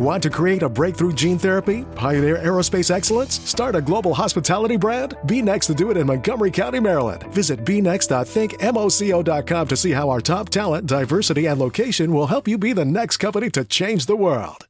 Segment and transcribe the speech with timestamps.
[0.00, 1.84] Want to create a breakthrough gene therapy?
[1.94, 3.38] Pioneer aerospace excellence?
[3.46, 5.14] Start a global hospitality brand?
[5.26, 7.24] Be next to do it in Montgomery County, Maryland.
[7.34, 12.72] Visit bnext.thinkmoco.com to see how our top talent, diversity, and location will help you be
[12.72, 14.69] the next company to change the world.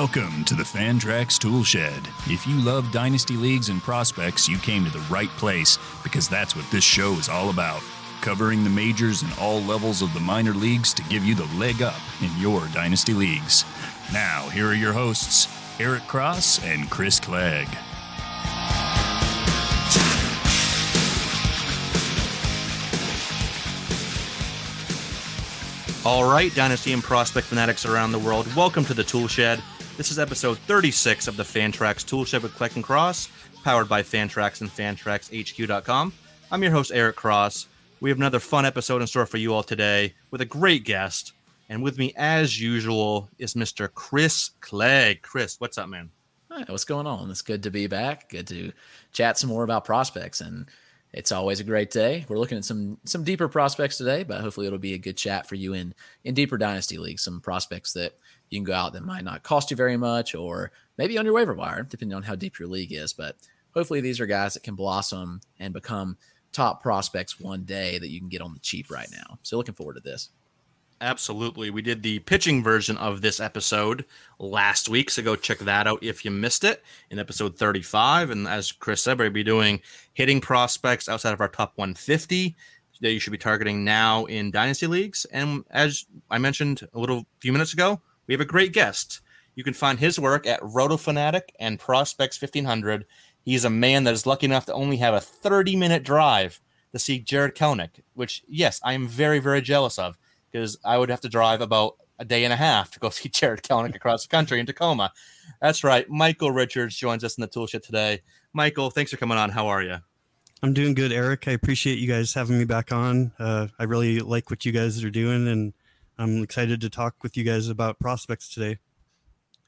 [0.00, 2.06] Welcome to the Fantrax Toolshed.
[2.30, 6.54] If you love Dynasty Leagues and prospects, you came to the right place because that's
[6.54, 7.80] what this show is all about.
[8.20, 11.80] Covering the majors and all levels of the minor leagues to give you the leg
[11.80, 13.64] up in your Dynasty Leagues.
[14.12, 15.48] Now, here are your hosts,
[15.80, 17.66] Eric Cross and Chris Clegg.
[26.04, 29.62] All right, Dynasty and Prospect fanatics around the world, welcome to the Toolshed.
[29.96, 33.30] This is episode 36 of the Fantrax Toolshed with Clegg and Cross,
[33.64, 36.12] powered by Fantrax and FantraxHQ.com.
[36.52, 37.66] I'm your host, Eric Cross.
[38.00, 41.32] We have another fun episode in store for you all today with a great guest.
[41.70, 43.88] And with me, as usual, is Mr.
[43.90, 45.22] Chris Clegg.
[45.22, 46.10] Chris, what's up, man?
[46.52, 47.30] Hi, what's going on?
[47.30, 48.28] It's good to be back.
[48.28, 48.72] Good to
[49.12, 50.66] chat some more about prospects and
[51.14, 52.26] it's always a great day.
[52.28, 55.48] We're looking at some some deeper prospects today, but hopefully it'll be a good chat
[55.48, 57.22] for you in in deeper dynasty leagues.
[57.22, 58.12] Some prospects that
[58.50, 61.34] you can go out that might not cost you very much, or maybe on your
[61.34, 63.12] waiver wire, depending on how deep your league is.
[63.12, 63.36] But
[63.74, 66.16] hopefully these are guys that can blossom and become
[66.52, 69.38] top prospects one day that you can get on the cheap right now.
[69.42, 70.30] So looking forward to this.
[71.02, 71.68] Absolutely.
[71.68, 74.06] We did the pitching version of this episode
[74.38, 78.30] last week, so go check that out if you missed it in episode 35.
[78.30, 79.82] And as Chris said, we'll be doing
[80.14, 82.56] hitting prospects outside of our top 150
[83.02, 85.26] that you should be targeting now in dynasty leagues.
[85.26, 89.20] And as I mentioned a little few minutes ago, we have a great guest.
[89.54, 93.06] You can find his work at Rotofanatic and Prospects 1500.
[93.42, 96.60] He's a man that is lucky enough to only have a 30 minute drive
[96.92, 100.18] to see Jarred Kelenic, which, yes, I am very, very jealous of
[100.50, 103.28] because I would have to drive about a day and a half to go see
[103.28, 105.12] Jarred Kelenic across the country in Tacoma.
[105.60, 106.08] That's right.
[106.08, 108.22] Michael Richards joins us in the toolshed today.
[108.52, 109.50] Michael, thanks for coming on.
[109.50, 109.96] How are you?
[110.62, 111.48] I'm doing good, Eric.
[111.48, 113.32] I appreciate you guys having me back on.
[113.38, 115.74] Uh, I really like what you guys are doing, and
[116.18, 118.78] I'm excited to talk with you guys about prospects today.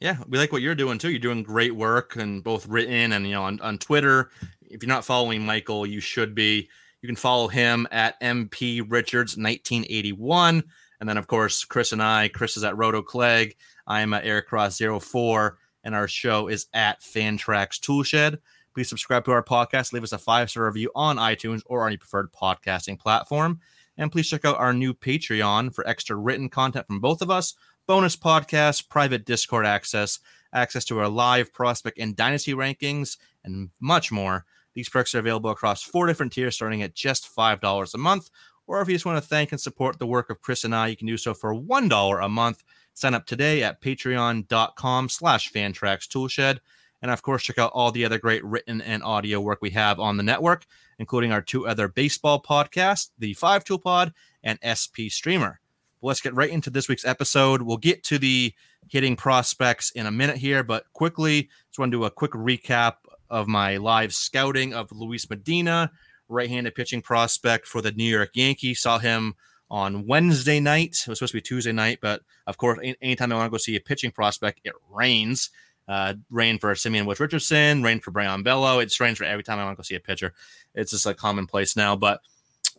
[0.01, 1.11] Yeah, we like what you're doing too.
[1.11, 4.31] You're doing great work and both written and you know on, on Twitter.
[4.63, 6.69] If you're not following Michael, you should be.
[7.03, 10.63] You can follow him at MP Richards 1981.
[11.01, 13.57] And then, of course, Chris and I, Chris is at Roto Clegg.
[13.87, 18.39] I am at Eric Cross 04, and our show is at Fantrax Toolshed.
[18.75, 21.93] Please subscribe to our podcast, leave us a five star review on iTunes or on
[21.93, 23.61] your preferred podcasting platform.
[23.99, 27.55] And please check out our new Patreon for extra written content from both of us,
[27.87, 30.21] bonus podcasts, private Discord access,
[30.55, 34.47] access to our live prospect and dynasty rankings, and much more.
[34.75, 38.31] These perks are available across four different tiers, starting at just $5 a month.
[38.69, 40.89] Or if you just want to thank and support the work of Chris and I,
[40.89, 42.63] you can do so for $1 a month.
[42.95, 46.61] Sign up today at patreon.com slash fantrax toolshed.
[47.03, 50.01] And of course, check out all the other great written and audio work we have
[50.01, 50.67] on the network,
[50.99, 55.61] including our two other baseball podcasts, the Five Tool Pod and SP Streamer.
[56.01, 57.63] But let's get right into this week's episode.
[57.63, 58.53] We'll get to the
[58.89, 62.95] hitting prospects in a minute here, but quickly, just want to do a quick recap
[63.31, 65.91] of my live scouting of Luis Medina,
[66.29, 68.81] right-handed pitching prospect for the New York Yankees.
[68.81, 69.35] Saw him
[69.71, 71.03] on Wednesday night.
[71.03, 73.59] It was supposed to be Tuesday night, but of course, anytime I want to go
[73.59, 75.51] see a pitching prospect, it rains.
[75.88, 78.78] Uh, rain for Simeon Woods Richardson, rain for Brayan Bello.
[78.78, 80.34] It's rains for every time I want to go see a pitcher.
[80.75, 82.21] It's just a commonplace now, but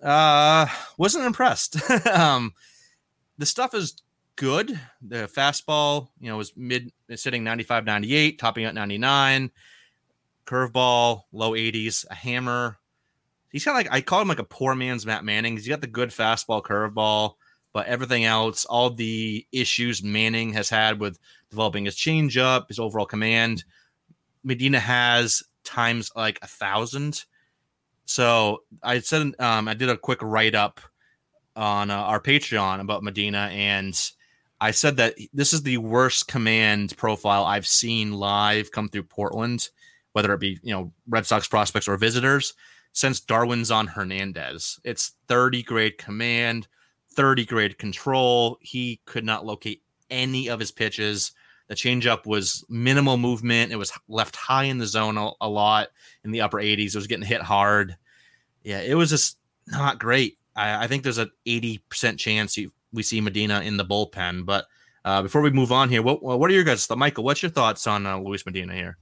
[0.03, 0.67] uh,
[0.97, 1.77] wasn't impressed.
[2.07, 2.53] um,
[3.39, 4.03] the stuff is
[4.35, 4.79] good.
[5.01, 9.51] The fastball, you know, was mid sitting 95, 98, topping out 99
[10.49, 12.77] curveball, low 80s, a hammer.
[13.51, 15.55] He's kind of like I call him like a poor man's Matt Manning.
[15.55, 17.33] He's got the good fastball, curveball,
[17.73, 21.19] but everything else, all the issues Manning has had with
[21.49, 23.63] developing his changeup, his overall command,
[24.43, 27.25] Medina has times like a thousand.
[28.05, 30.79] So I said um, I did a quick write up
[31.55, 33.99] on uh, our Patreon about Medina, and
[34.61, 39.69] I said that this is the worst command profile I've seen live come through Portland
[40.13, 42.53] whether it be you know Red Sox prospects or visitors.
[42.91, 44.79] since Darwinzon Hernandez.
[44.83, 46.67] It's 30 grade command,
[47.19, 48.57] 30 grade control.
[48.61, 51.33] He could not locate any of his pitches.
[51.67, 53.73] The changeup was minimal movement.
[53.73, 55.89] It was left high in the zone a, a lot
[56.23, 56.87] in the upper 80s.
[56.87, 57.97] It was getting hit hard.
[58.63, 59.37] Yeah, it was just
[59.67, 60.37] not great.
[60.55, 64.45] I, I think there's an 80% chance you, we see Medina in the bullpen.
[64.45, 64.67] But
[65.03, 67.25] uh, before we move on here, what what are your guys' Michael?
[67.25, 68.97] What's your thoughts on uh, Luis Medina here?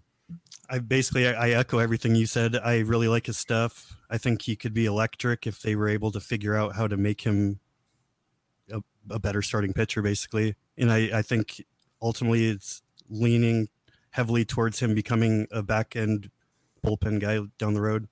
[0.72, 2.56] I basically I, I echo everything you said.
[2.56, 3.96] I really like his stuff.
[4.10, 6.98] I think he could be electric if they were able to figure out how to
[6.98, 7.60] make him
[9.10, 10.56] a, better starting pitcher, basically.
[10.78, 11.64] And I, I think
[12.02, 13.70] ultimately it's leaning
[14.12, 16.32] heavily towards him becoming a back end
[16.86, 18.08] bullpen guy down the road.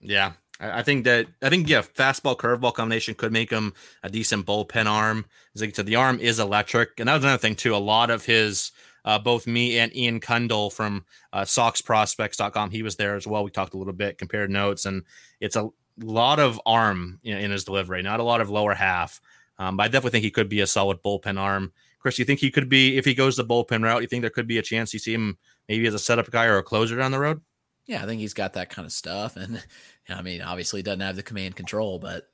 [0.00, 3.72] Yeah, I think that I think yeah, fastball curveball combination could make him
[4.02, 5.26] a decent bullpen arm.
[5.54, 7.74] As I said, the arm is electric, and that was another thing too.
[7.74, 8.70] A lot of his,
[9.04, 13.42] uh, both me and Ian Cundall from uh, SoxProspects.com, he was there as well.
[13.42, 15.02] We talked a little bit, compared notes, and
[15.40, 15.70] it's a
[16.00, 19.20] lot of arm in, in his delivery, not a lot of lower half.
[19.58, 21.72] Um, but I definitely think he could be a solid bullpen arm.
[21.98, 24.02] Chris, you think he could be if he goes the bullpen route?
[24.02, 26.46] You think there could be a chance you see him maybe as a setup guy
[26.46, 27.40] or a closer down the road?
[27.86, 29.62] Yeah, I think he's got that kind of stuff, and
[30.08, 32.28] I mean, obviously, doesn't have the command control, but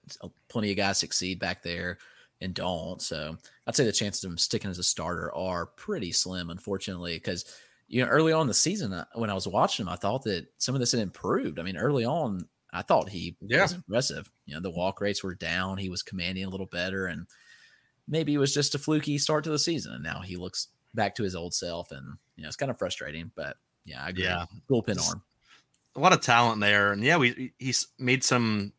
[0.49, 1.99] plenty of guys succeed back there
[2.41, 3.03] and don't.
[3.03, 3.37] So
[3.67, 7.45] I'd say the chances of him sticking as a starter are pretty slim, unfortunately, because
[7.89, 10.47] you know early on the season uh, when I was watching him, I thought that
[10.59, 11.59] some of this had improved.
[11.59, 13.63] I mean, early on, I thought he yeah.
[13.63, 14.31] was impressive.
[14.47, 17.27] You know, the walk rates were down, he was commanding a little better, and
[18.09, 21.15] maybe it was just a fluky start to the season, and now he looks back
[21.17, 24.25] to his old self, and you know, it's kind of frustrating, but yeah, I agree.
[24.25, 25.23] Yeah, bullpen arm
[25.97, 28.73] a lot of talent there, and yeah, we he's made some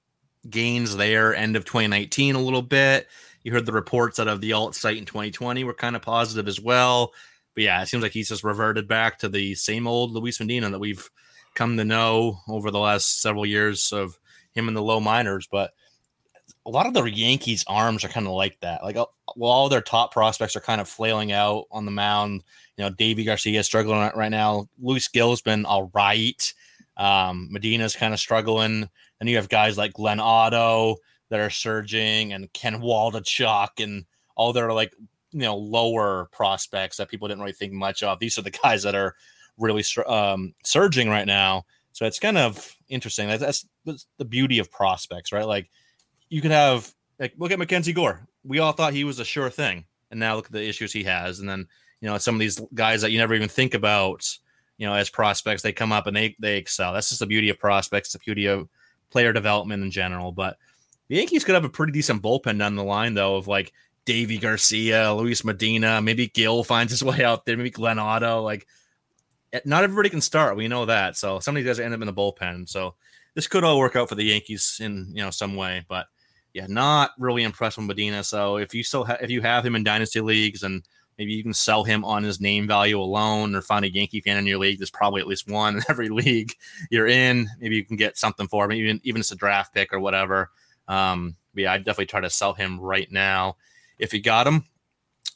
[0.50, 1.36] gains there.
[1.36, 3.08] End of 2019, a little bit.
[3.44, 6.48] You heard the reports out of the alt site in 2020 were kind of positive
[6.48, 7.12] as well.
[7.54, 10.70] But yeah, it seems like he's just reverted back to the same old Luis Medina
[10.70, 11.10] that we've
[11.56, 14.18] come to know over the last several years of
[14.52, 15.48] him in the low minors.
[15.52, 15.72] But
[16.66, 18.84] a lot of the Yankees' arms are kind of like that.
[18.84, 19.06] Like, uh,
[19.36, 22.44] well, all their top prospects are kind of flailing out on the mound.
[22.78, 24.68] You know, Deivi Garcia is struggling right now.
[24.80, 26.54] Luis Gil's been all right.
[26.98, 28.90] Um, Medina's kind of struggling.
[29.20, 30.98] And you have guys like Glenn Otto
[31.30, 34.06] that are surging and Ken Waldichuk and
[34.36, 34.94] all their like,
[35.32, 38.20] you know, lower prospects that people didn't really think much of.
[38.20, 39.16] These are the guys that are
[39.62, 41.66] really um, surging right now.
[41.94, 43.28] So it's kind of interesting.
[43.28, 45.46] That's, that's the beauty of prospects, right?
[45.46, 45.70] Like
[46.30, 48.28] you could have, like, look at Mackenzie Gore.
[48.44, 49.86] We all thought he was a sure thing.
[50.10, 51.40] And now look at the issues he has.
[51.40, 51.68] And then,
[52.02, 54.28] you know, some of these guys that you never even think about
[54.82, 56.92] you know, as prospects, they come up and they they excel.
[56.92, 58.68] That's just the beauty of prospects, the beauty of
[59.12, 60.32] player development in general.
[60.32, 60.58] But
[61.08, 63.74] the Yankees could have a pretty decent bullpen down the line, though, of like
[64.08, 68.42] Deivi Garcia, Luis Medina, maybe Gil finds his way out there, maybe Glenn Otto.
[68.42, 68.66] Like,
[69.66, 70.56] not everybody can start.
[70.56, 71.18] We know that.
[71.18, 72.68] So some of these guys end up in the bullpen.
[72.70, 72.96] So
[73.36, 75.86] this could all work out for the Yankees in you know some way.
[75.88, 76.08] But
[76.54, 78.24] yeah, not really impressed with Medina.
[78.24, 80.84] So if you still ha- if you have him in dynasty leagues and
[81.22, 84.38] Maybe you can sell him on his name value alone or find a Yankee fan
[84.38, 84.80] in your league.
[84.80, 86.56] There's probably at least one in every league
[86.90, 87.48] you're in.
[87.60, 90.50] Maybe you can get something for him, even, even it's a draft pick or whatever.
[90.88, 93.58] Um, yeah, I'd definitely try to sell him right now
[94.00, 94.66] if you got him.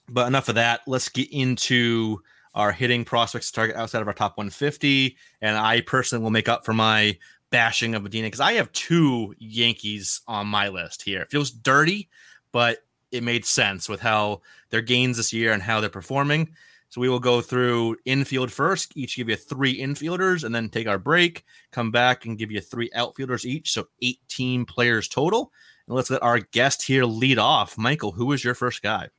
[0.10, 0.82] But enough of that.
[0.88, 2.24] Let's get into
[2.56, 5.16] our hitting prospects target outside of our top 150.
[5.42, 7.18] And I personally will make up for my
[7.52, 11.22] bashing of Medina because I have two Yankees on my list here.
[11.22, 12.10] It feels dirty,
[12.52, 12.80] but
[13.12, 16.50] it made sense with how their gains this year and how they're performing.
[16.90, 20.88] So we will go through infield first, each give you three infielders, and then take
[20.88, 23.74] our break, come back and give you three outfielders each.
[23.74, 25.52] So 18 players total.
[25.88, 27.78] And let's let our guest here lead off.
[27.78, 29.10] Michael, who is your first guy?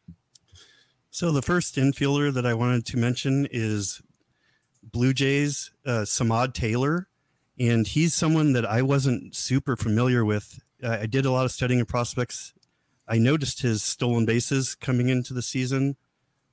[1.16, 4.02] So the first infielder that I wanted to mention is
[4.82, 7.08] Blue Jays, uh, Samad Taylor.
[7.58, 10.60] And he's someone that I wasn't super familiar with.
[10.86, 12.52] I did a lot of studying of prospects
[13.08, 15.96] I noticed his stolen bases coming into the season,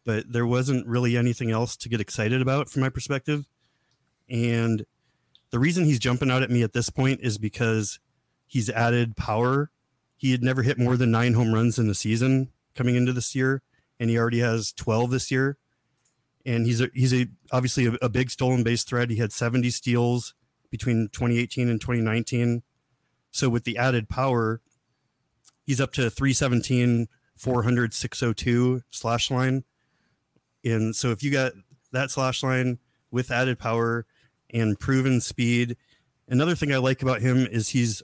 [0.06, 3.46] but there wasn't really anything else to get excited about from my perspective.
[4.30, 4.86] And
[5.50, 8.00] the reason he's jumping out at me at this point is because
[8.48, 9.72] he's added power.
[10.16, 13.36] He had never hit more than nine home runs in the season coming into this
[13.36, 13.62] year,
[14.00, 15.58] and he already has 12 this year.
[16.46, 19.10] And he's a, he's a obviously a, a big stolen base threat.
[19.10, 20.34] He had 70 steals
[20.70, 22.64] between 2018 and 2019.
[23.32, 24.62] So with the added power,
[25.66, 29.64] he's up to 317 400 602 slash line
[30.64, 31.54] and so if you got
[31.92, 32.80] that slash line
[33.12, 34.06] with added power
[34.54, 35.76] and proven speed
[36.28, 38.04] another thing i like about him is he's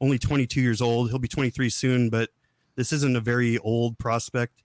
[0.00, 2.30] only 22 years old he'll be 23 soon but
[2.76, 4.62] this isn't a very old prospect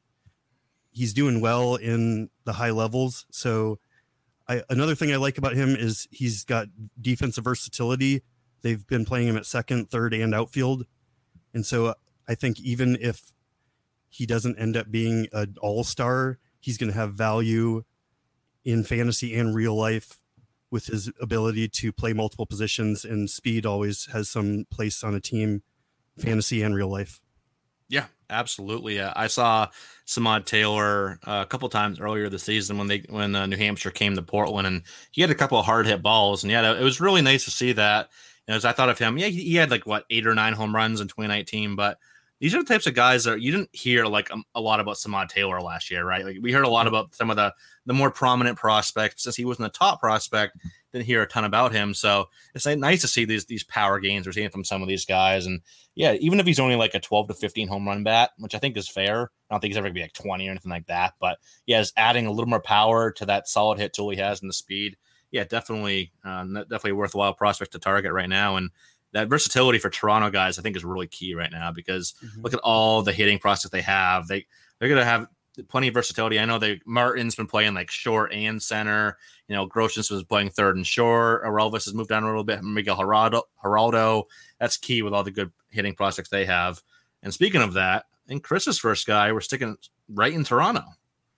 [0.92, 3.26] he's doing well in the high levels.
[3.32, 3.80] So
[4.48, 6.68] I, another thing i like about him is he's got
[7.00, 8.24] defensive versatility.
[8.62, 10.86] They've been playing him at second, third, and outfield.
[11.54, 11.96] And so
[12.28, 13.32] I think even if
[14.10, 17.84] he doesn't end up being an all star, he's going to have value
[18.64, 20.20] in fantasy and real life
[20.70, 25.20] with his ability to play multiple positions and speed always has some place on a
[25.20, 25.64] team
[26.18, 27.20] fantasy and real life
[27.92, 28.06] yeah.
[28.30, 29.68] Absolutely uh, i saw
[30.08, 33.92] samad taylor uh, a couple times earlier this season when they when uh, new hampshire
[33.92, 36.82] came to portland and he had a couple of hard hit balls and yeah it
[36.84, 38.10] was really nice to see that.
[38.48, 40.54] And as i thought of him yeah he, he had like what eight or nine
[40.54, 41.98] home runs in 2019 but
[42.42, 44.80] these are the types of guys that you didn't hear like a, um, a, lot
[44.80, 46.26] about Samad Taylor last year, right?
[46.26, 47.54] Like we heard a lot about some of the
[47.86, 49.24] the more prominent prospects.
[49.24, 50.58] Since he wasn't a top prospect,
[50.92, 51.94] didn't hear a ton about him.
[51.94, 55.06] So it's nice to see these these power gains we're seeing from some of these
[55.06, 55.46] guys.
[55.46, 55.62] And
[55.94, 58.58] yeah, even if he's only like a 12 to 15 home run bat, which I
[58.58, 59.30] think is fair.
[59.50, 61.14] I don't think he's ever gonna be like 20 or anything like that.
[61.20, 64.42] But yeah, is adding a little more power to that solid hit tool he has
[64.42, 64.98] and the speed.
[65.30, 68.58] Yeah, definitely, uh, definitely a worthwhile prospect to target right now.
[68.58, 68.72] And
[69.14, 72.42] that versatility for Toronto guys, I think, is really key right now because mm-hmm.
[72.42, 74.28] look at all the hitting process they have.
[74.28, 74.46] They
[74.80, 75.28] they're gonna have
[75.68, 76.40] plenty of versatility.
[76.40, 79.18] I know they Martin's been playing like short and center.
[79.48, 81.44] You know, Groshans was playing third and short.
[81.44, 82.64] Orelvis has moved down a little bit.
[82.64, 84.26] Miguel Hiraldo, Hiraldo,
[84.60, 86.82] that's key with all the good hitting prospects they have.
[87.24, 89.78] And speaking of that, in Chris's first guy, we're sticking
[90.10, 90.84] right in Toronto.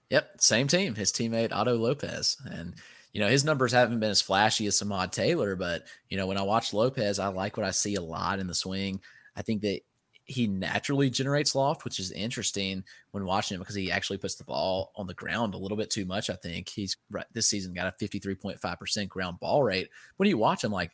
[0.09, 0.95] Yep, same team.
[0.95, 2.75] His teammate Otto Lopez, and
[3.13, 6.37] you know, his numbers haven't been as flashy as Samad Taylor, but you know, when
[6.37, 9.01] I watch Lopez, I like what I see a lot in the swing.
[9.35, 9.81] I think that
[10.25, 14.43] he naturally generates loft, which is interesting when watching him because he actually puts the
[14.43, 16.29] ball on the ground a little bit too much.
[16.29, 19.89] I think he's right this season got a 53.5% ground ball rate.
[20.17, 20.91] When you watch him, like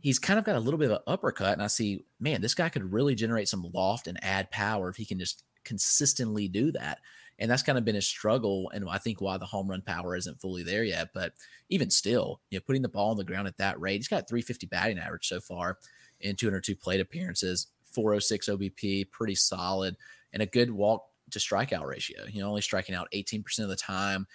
[0.00, 2.54] he's kind of got a little bit of an uppercut, and I see, man, this
[2.54, 6.72] guy could really generate some loft and add power if he can just consistently do
[6.72, 6.98] that.
[7.38, 8.70] And that's kind of been his struggle.
[8.74, 11.10] And I think why the home run power isn't fully there yet.
[11.12, 11.34] But
[11.68, 14.28] even still, you know, putting the ball on the ground at that rate, he's got
[14.28, 15.78] 350 batting average so far
[16.20, 19.96] in 202 plate appearances, 406 OBP, pretty solid,
[20.32, 22.24] and a good walk to strikeout ratio.
[22.30, 24.26] You know, only striking out 18% of the time,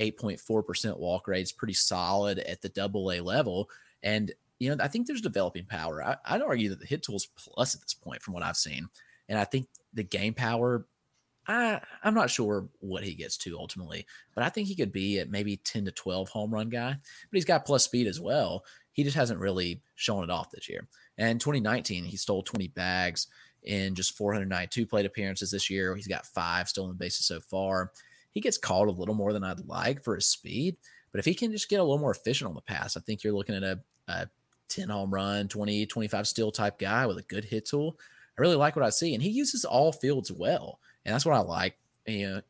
[0.00, 3.68] 8.4% walk rate is pretty solid at the double A level.
[4.02, 6.02] And, you know, I think there's developing power.
[6.02, 8.88] I, I'd argue that the hit tool's plus at this point from what I've seen.
[9.28, 10.86] And I think the game power
[11.48, 15.18] I I'm not sure what he gets to ultimately, but I think he could be
[15.18, 16.90] at maybe 10 to 12 home run guy.
[16.90, 18.64] But he's got plus speed as well.
[18.92, 20.86] He just hasn't really shown it off this year.
[21.16, 23.28] And 2019, he stole 20 bags
[23.62, 25.96] in just 492 plate appearances this year.
[25.96, 27.92] He's got five stolen bases so far.
[28.32, 30.76] He gets called a little more than I'd like for his speed,
[31.10, 33.24] but if he can just get a little more efficient on the pass, I think
[33.24, 34.28] you're looking at a, a
[34.68, 37.98] 10 home run, 20, 25 steal type guy with a good hit tool.
[38.38, 39.14] I really like what I see.
[39.14, 41.76] And he uses all fields well and that's what I like.
[42.06, 42.40] You know,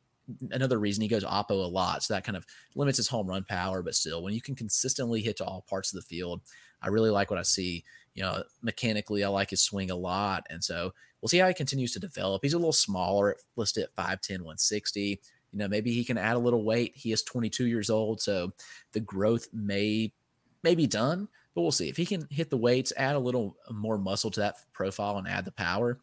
[0.50, 3.44] another reason he goes oppo a lot, so that kind of limits his home run
[3.44, 3.82] power.
[3.82, 6.42] But still, when you can consistently hit to all parts of the field,
[6.82, 7.84] I really like what I see.
[8.14, 11.54] You know, mechanically, I like his swing a lot, and so we'll see how he
[11.54, 12.42] continues to develop.
[12.42, 15.20] He's a little smaller, listed at 5'10", 160.
[15.52, 16.92] You know, maybe he can add a little weight.
[16.94, 18.52] He is 22 years old, so
[18.92, 20.12] the growth may
[20.62, 23.56] may be done, but we'll see if he can hit the weights, add a little
[23.70, 25.98] more muscle to that profile, and add the power.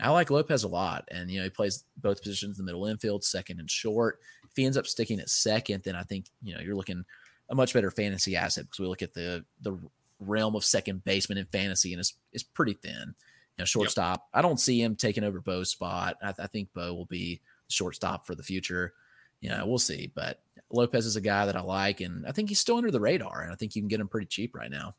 [0.00, 2.86] I like Lopez a lot, and you know he plays both positions in the middle
[2.86, 4.20] infield, second and short.
[4.48, 7.04] If he ends up sticking at second, then I think you know you're looking
[7.50, 9.78] a much better fantasy asset because we look at the the
[10.20, 13.14] realm of second baseman in fantasy, and it's it's pretty thin.
[13.56, 14.20] You know, shortstop.
[14.20, 14.38] Yep.
[14.38, 16.16] I don't see him taking over Bo's spot.
[16.22, 18.94] I, I think Bo will be shortstop for the future.
[19.40, 20.12] You know, we'll see.
[20.14, 20.40] But
[20.70, 23.42] Lopez is a guy that I like, and I think he's still under the radar,
[23.42, 24.94] and I think you can get him pretty cheap right now.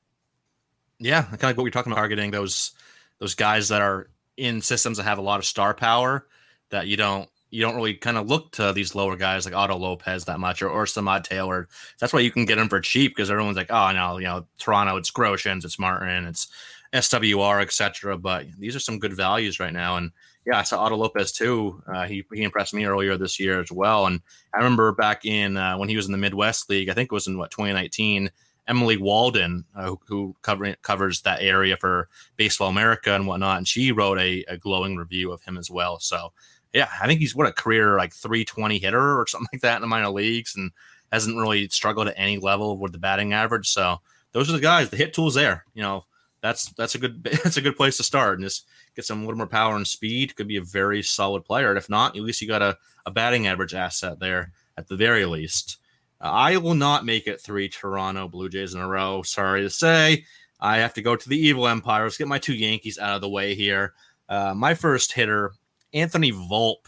[1.00, 2.72] Yeah, kind of like what we're talking about, targeting those
[3.20, 6.28] those guys that are in systems that have a lot of star power
[6.70, 9.76] that you don't you don't really kind of look to these lower guys like Otto
[9.76, 11.68] Lopez that much or, or Samad Taylor.
[12.00, 14.46] That's why you can get them for cheap because everyone's like, oh no, you know,
[14.60, 16.48] Toronto, it's Groshans, it's Martin, it's
[16.94, 18.18] SWR, etc.
[18.18, 19.98] But these are some good values right now.
[19.98, 20.12] And
[20.46, 21.82] yeah, I saw Otto Lopez too.
[21.92, 24.06] Uh, he he impressed me earlier this year as well.
[24.06, 24.22] And
[24.54, 27.16] I remember back in uh, when he was in the Midwest League, I think it
[27.16, 28.32] was in what 2019.
[28.68, 33.92] Emily Waldon, uh, who, cover, covers that area for Baseball America and whatnot, and she
[33.92, 36.00] wrote a, a, glowing review of him as well.
[36.00, 36.32] So,
[36.74, 39.82] yeah, I think he's what a career like 320 hitter or something like that in
[39.82, 40.72] the minor leagues, and
[41.12, 43.70] hasn't really struggled at any level with the batting average.
[43.70, 44.00] So,
[44.32, 44.90] those are the guys.
[44.90, 45.66] The hit tool's there.
[45.74, 46.06] You know,
[46.42, 49.38] that's that's a good that's a good place to start, and just get some little
[49.38, 50.36] more power and speed.
[50.36, 51.70] Could be a very solid player.
[51.70, 54.96] And if not, at least you got a, a batting average asset there at the
[54.96, 55.79] very least.
[56.22, 59.22] I will not make it three Toronto Blue Jays in a row.
[59.22, 60.26] Sorry to say.
[60.60, 62.04] I have to go to the evil empire.
[62.04, 63.94] Let's get my two Yankees out of the way here.
[64.28, 65.54] Uh, my first hitter,
[65.94, 66.88] Anthony Volpe,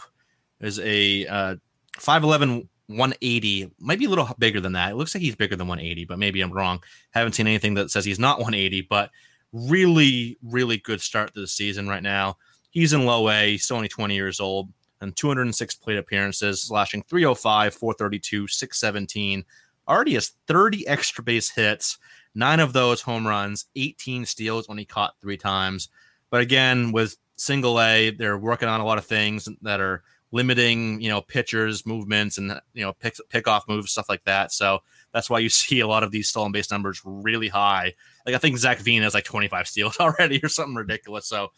[0.60, 1.56] is a uh,
[1.98, 3.72] 5'11, 180.
[3.80, 4.92] Might be a little bigger than that.
[4.92, 6.84] It looks like he's bigger than 180, but maybe I'm wrong.
[7.12, 9.10] Haven't seen anything that says he's not 180, but
[9.54, 12.38] really, really good start to the season right now.
[12.70, 14.70] He's in low A, he's still only 20 years old,
[15.02, 19.44] and 206 plate appearances, slashing 305, 432, 617.
[19.88, 21.98] Already has 30 extra base hits,
[22.36, 25.90] nine of those home runs, 18 steals when he caught three times.
[26.30, 31.02] But again, with single A, they're working on a lot of things that are limiting,
[31.02, 34.52] you know, pitchers' movements and you know pick pick off moves, stuff like that.
[34.52, 34.80] So
[35.14, 37.94] that's why you see a lot of these stolen base numbers really high.
[38.26, 41.28] Like I think Zach Veen has like 25 steals already or something ridiculous.
[41.28, 41.52] So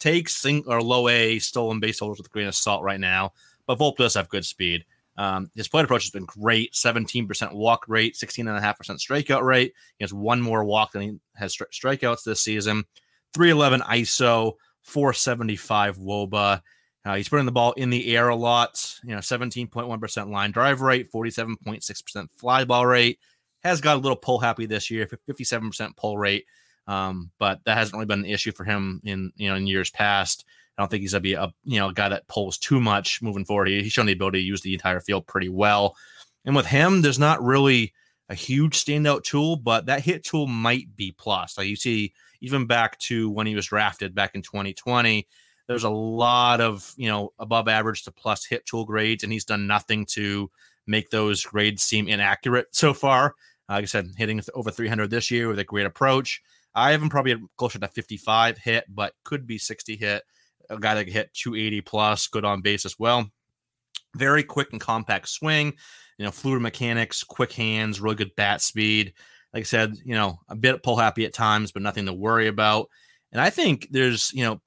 [0.00, 3.32] take sing or low A stolen base holders with a grain of salt right now.
[3.66, 4.84] But Volpe does have good speed.
[5.16, 9.74] Um, his plate approach has been great 17% walk rate, 16.5% strikeout rate.
[9.98, 12.84] He has one more walk than he has stri- strikeouts this season.
[13.34, 16.62] 311 ISO, 475 Woba.
[17.04, 18.98] Uh, he's putting the ball in the air a lot.
[19.04, 23.18] You know, 17.1% line drive rate, 47.6% fly ball rate.
[23.62, 26.46] Has got a little pull happy this year, 57% pull rate.
[26.90, 29.90] Um, but that hasn't really been an issue for him in you know in years
[29.90, 30.44] past.
[30.76, 33.22] I don't think he's gonna be a you know a guy that pulls too much
[33.22, 33.68] moving forward.
[33.68, 35.94] He, he's shown the ability to use the entire field pretty well.
[36.44, 37.92] And with him, there's not really
[38.28, 41.56] a huge standout tool, but that hit tool might be plus.
[41.56, 45.28] Like you see, even back to when he was drafted back in 2020,
[45.68, 49.44] there's a lot of you know above average to plus hit tool grades, and he's
[49.44, 50.50] done nothing to
[50.88, 53.36] make those grades seem inaccurate so far.
[53.68, 56.42] Like I said, hitting over 300 this year with a great approach.
[56.74, 60.22] I have him probably closer to 55 hit, but could be 60 hit.
[60.68, 63.28] A guy that can hit 280 plus, good on base as well.
[64.16, 65.74] Very quick and compact swing,
[66.18, 69.12] you know, fluid mechanics, quick hands, really good bat speed.
[69.52, 72.46] Like I said, you know, a bit pull happy at times, but nothing to worry
[72.46, 72.88] about.
[73.32, 74.60] And I think there's, you know,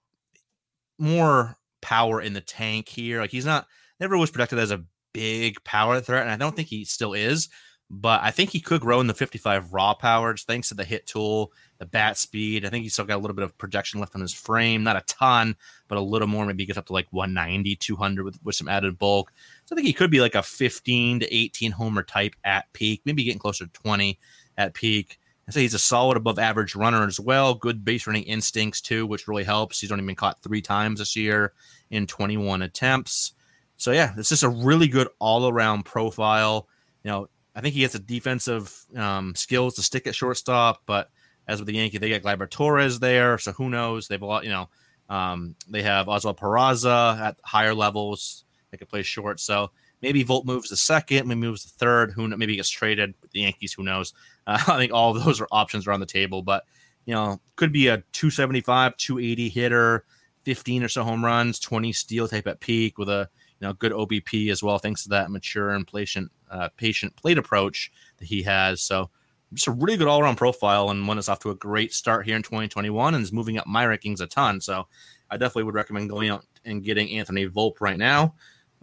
[0.97, 3.21] more power in the tank here.
[3.21, 3.65] Like he's not
[3.99, 4.83] never was projected as a
[5.13, 7.49] big power threat, and I don't think he still is
[7.93, 11.05] but I think he could grow in the 55 raw powers thanks to the hit
[11.05, 11.51] tool,
[11.83, 12.65] the bat speed.
[12.65, 14.95] I think he's still got a little bit of projection left on his frame, not
[14.95, 15.55] a ton,
[15.89, 16.45] but a little more.
[16.45, 19.33] Maybe he gets up to like 190, 200 with, with some added bulk.
[19.65, 23.01] So I think he could be like a 15 to 18 homer type at peak,
[23.03, 24.17] maybe getting closer to 20
[24.57, 25.19] at peak.
[25.45, 27.53] I say he's a solid above average runner as well.
[27.53, 29.81] Good base running instincts too, which really helps.
[29.81, 31.51] He's only been caught three times this year
[31.91, 33.33] in 21 attempts.
[33.75, 36.69] So yeah, it's just a really good all around profile.
[37.03, 41.09] You know, I think he has the defensive um, skills to stick at shortstop, but
[41.47, 44.07] as with the Yankee, they got Gleyber Torres there, so who knows?
[44.07, 44.69] They've a lot, you know.
[45.09, 48.45] Um, they have Oswald Peraza at higher levels.
[48.71, 52.11] They could play short, so maybe Volpe moves the second, maybe moves the third.
[52.11, 53.13] Who maybe gets traded?
[53.21, 54.13] With the Yankees, who knows?
[54.47, 56.63] Uh, I think all of those are options are on the table, but
[57.05, 60.05] you know, could be a 275, 280 hitter,
[60.43, 63.29] 15 or so home runs, 20 steal type at peak with a
[63.59, 67.37] you know good OBP as well, thanks to that mature and patient uh, patient plate
[67.37, 68.81] approach that he has.
[68.81, 69.09] So
[69.53, 72.25] just a really good all around profile and one that's off to a great start
[72.25, 74.61] here in 2021 and is moving up my rankings a ton.
[74.61, 74.87] So
[75.29, 78.35] I definitely would recommend going out and getting Anthony Volpe right now.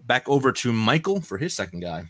[0.05, 2.05] Back over to Michael for his second guy.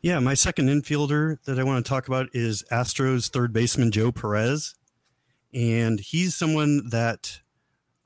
[0.00, 4.12] Yeah, my second infielder that I want to talk about is Astros third baseman Joe
[4.12, 4.74] Perez.
[5.52, 7.40] And he's someone that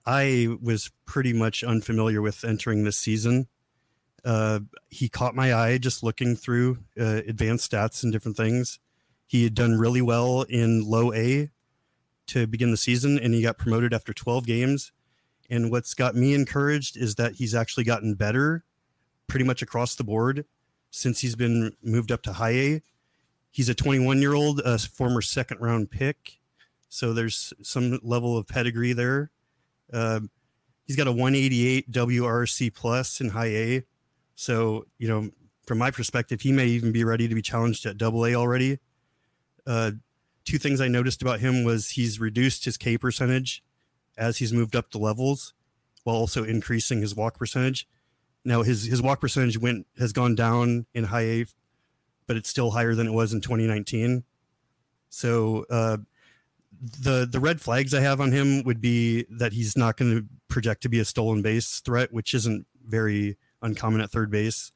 [0.07, 3.49] I was pretty much unfamiliar with entering this season.
[4.25, 8.79] Uh, he caught my eye just looking through uh, advanced stats and different things.
[9.33, 11.49] He had done really well in low A
[12.27, 14.93] to begin the season, and he got promoted after 12 games.
[15.49, 18.63] And what's got me encouraged is that he's actually gotten better
[19.29, 20.45] pretty much across the board
[20.91, 22.83] since he's been moved up to high A.
[23.51, 26.39] He's a 21 year old, a former second round pick.
[26.91, 29.31] So there's some level of pedigree there.
[29.91, 30.21] Uh,
[30.85, 33.85] he's got a 188 WRC plus in high A.
[34.35, 35.31] So, you know,
[35.67, 38.79] from my perspective, he may even be ready to be challenged at double A already.
[39.67, 39.93] Uh,
[40.45, 43.63] two things I noticed about him was he's reduced his K percentage
[44.17, 45.55] as he's moved up the levels
[46.05, 47.89] while also increasing his walk percentage.
[48.45, 51.47] Now his his walk percentage went has gone down in high A,
[52.27, 54.25] but it's still higher than it was in 2019.
[55.11, 55.99] So uh,
[56.81, 60.27] the the red flags I have on him would be that he's not going to
[60.49, 64.73] project to be a stolen base threat, which isn't very uncommon at third base.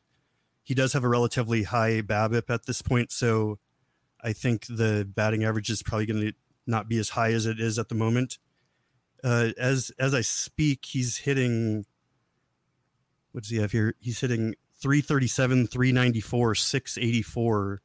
[0.63, 3.59] He does have a relatively high BABIP at this point, so
[4.27, 6.33] I think the batting average is probably going to
[6.67, 8.39] not be as high as it is at the moment.
[9.23, 11.87] Uh, as as I speak, he's hitting.
[13.31, 13.95] What does he have here?
[14.01, 17.81] He's hitting 337, 394, 684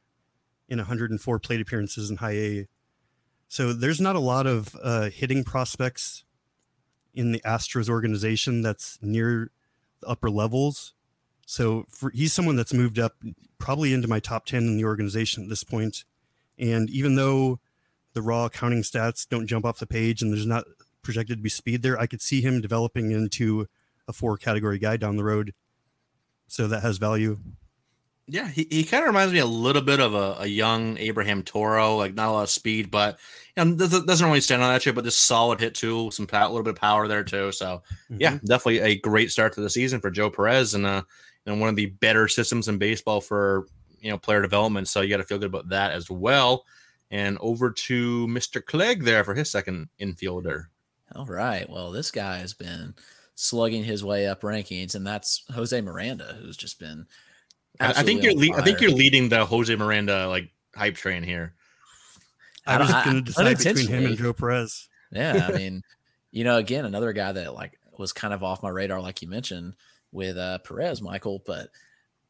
[0.68, 2.68] in 104 plate appearances in high A.
[3.46, 6.24] So there's not a lot of uh, hitting prospects
[7.14, 9.52] in the Astros organization that's near
[10.00, 10.94] the upper levels.
[11.46, 13.14] So for, he's someone that's moved up
[13.58, 16.04] probably into my top 10 in the organization at this point.
[16.58, 17.60] And even though
[18.12, 20.64] the raw counting stats don't jump off the page and there's not
[21.02, 23.66] projected to be speed there, I could see him developing into
[24.08, 25.54] a four category guy down the road.
[26.48, 27.38] So that has value.
[28.28, 31.42] Yeah, he, he kind of reminds me a little bit of a, a young Abraham
[31.42, 33.18] Toro, like not a lot of speed, but
[33.56, 36.28] you know, doesn't, doesn't really stand on that shit, but just solid hit too, some
[36.30, 37.50] a little bit of power there too.
[37.50, 38.18] So mm-hmm.
[38.20, 41.02] yeah, definitely a great start to the season for Joe Perez and uh,
[41.44, 43.66] you know, one of the better systems in baseball for
[44.02, 44.88] you know player development.
[44.88, 46.64] So you got to feel good about that as well.
[47.10, 48.64] And over to Mr.
[48.64, 50.66] Clegg there for his second infielder.
[51.14, 51.68] All right.
[51.68, 52.94] Well, this guy has been
[53.34, 57.06] slugging his way up rankings, and that's Jose Miranda, who's just been.
[57.80, 58.34] I think you're.
[58.34, 61.54] Le- I think you're leading the Jose Miranda like hype train here.
[62.66, 64.88] I, was going to decide between him and Joe Perez.
[65.10, 65.82] Yeah, I mean,
[66.30, 69.28] you know, again, another guy that like was kind of off my radar, like you
[69.28, 69.74] mentioned
[70.12, 71.42] with uh, Perez, Michael.
[71.44, 71.68] But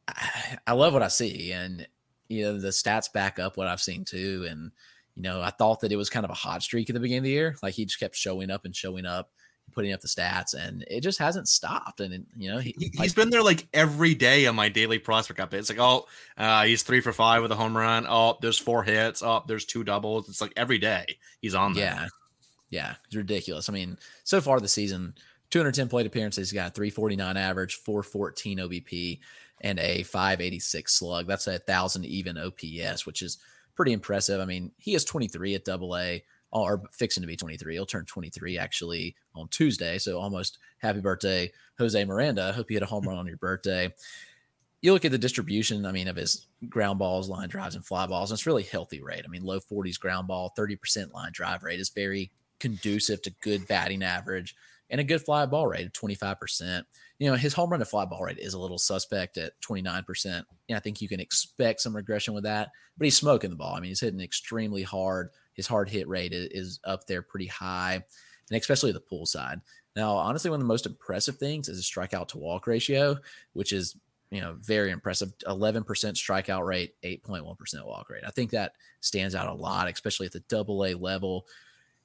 [0.07, 1.87] I, I love what I see, and
[2.29, 4.45] you know, the stats back up what I've seen too.
[4.49, 4.71] And
[5.15, 7.19] you know, I thought that it was kind of a hot streak at the beginning
[7.19, 7.55] of the year.
[7.61, 9.31] Like he just kept showing up and showing up
[9.71, 11.99] putting up the stats, and it just hasn't stopped.
[11.99, 15.39] And it, you know, he, has been there like every day on my daily prospect
[15.39, 15.59] update.
[15.59, 16.05] It's like, oh,
[16.37, 18.05] uh, he's three for five with a home run.
[18.07, 19.21] Oh, there's four hits.
[19.23, 20.29] Oh, there's two doubles.
[20.29, 21.85] It's like every day he's on there.
[21.85, 22.07] Yeah,
[22.69, 23.69] yeah, it's ridiculous.
[23.69, 25.15] I mean, so far the season,
[25.51, 29.19] 210 plate appearances, he's got a 349 average, 414 OBP,
[29.63, 31.27] and a 586 slug.
[31.27, 33.37] That's a thousand even OPS, which is
[33.75, 34.39] pretty impressive.
[34.39, 37.73] I mean, he is 23 at Double A or fixing to be 23.
[37.73, 39.97] He'll turn 23 actually on Tuesday.
[39.97, 42.43] So almost happy birthday, Jose Miranda.
[42.43, 43.91] I hope you hit a home run on your birthday.
[44.81, 48.05] You look at the distribution, I mean, of his ground balls, line drives, and fly
[48.05, 49.23] balls, and it's really healthy rate.
[49.25, 53.65] I mean, low 40s ground ball, 30% line drive rate is very conducive to good
[53.67, 54.55] batting average
[54.89, 56.83] and a good fly ball rate of 25%.
[57.19, 60.25] You know, his home run to fly ball rate is a little suspect at 29%.
[60.25, 60.45] And
[60.75, 63.75] I think you can expect some regression with that, but he's smoking the ball.
[63.75, 67.93] I mean, he's hitting extremely hard his hard hit rate is up there pretty high,
[67.93, 69.61] and especially the pull side.
[69.95, 73.17] Now, honestly, one of the most impressive things is his strikeout to walk ratio,
[73.53, 73.95] which is
[74.31, 75.31] you know very impressive.
[75.47, 78.23] 11% strikeout rate, 8.1% walk rate.
[78.25, 81.45] I think that stands out a lot, especially at the double A level.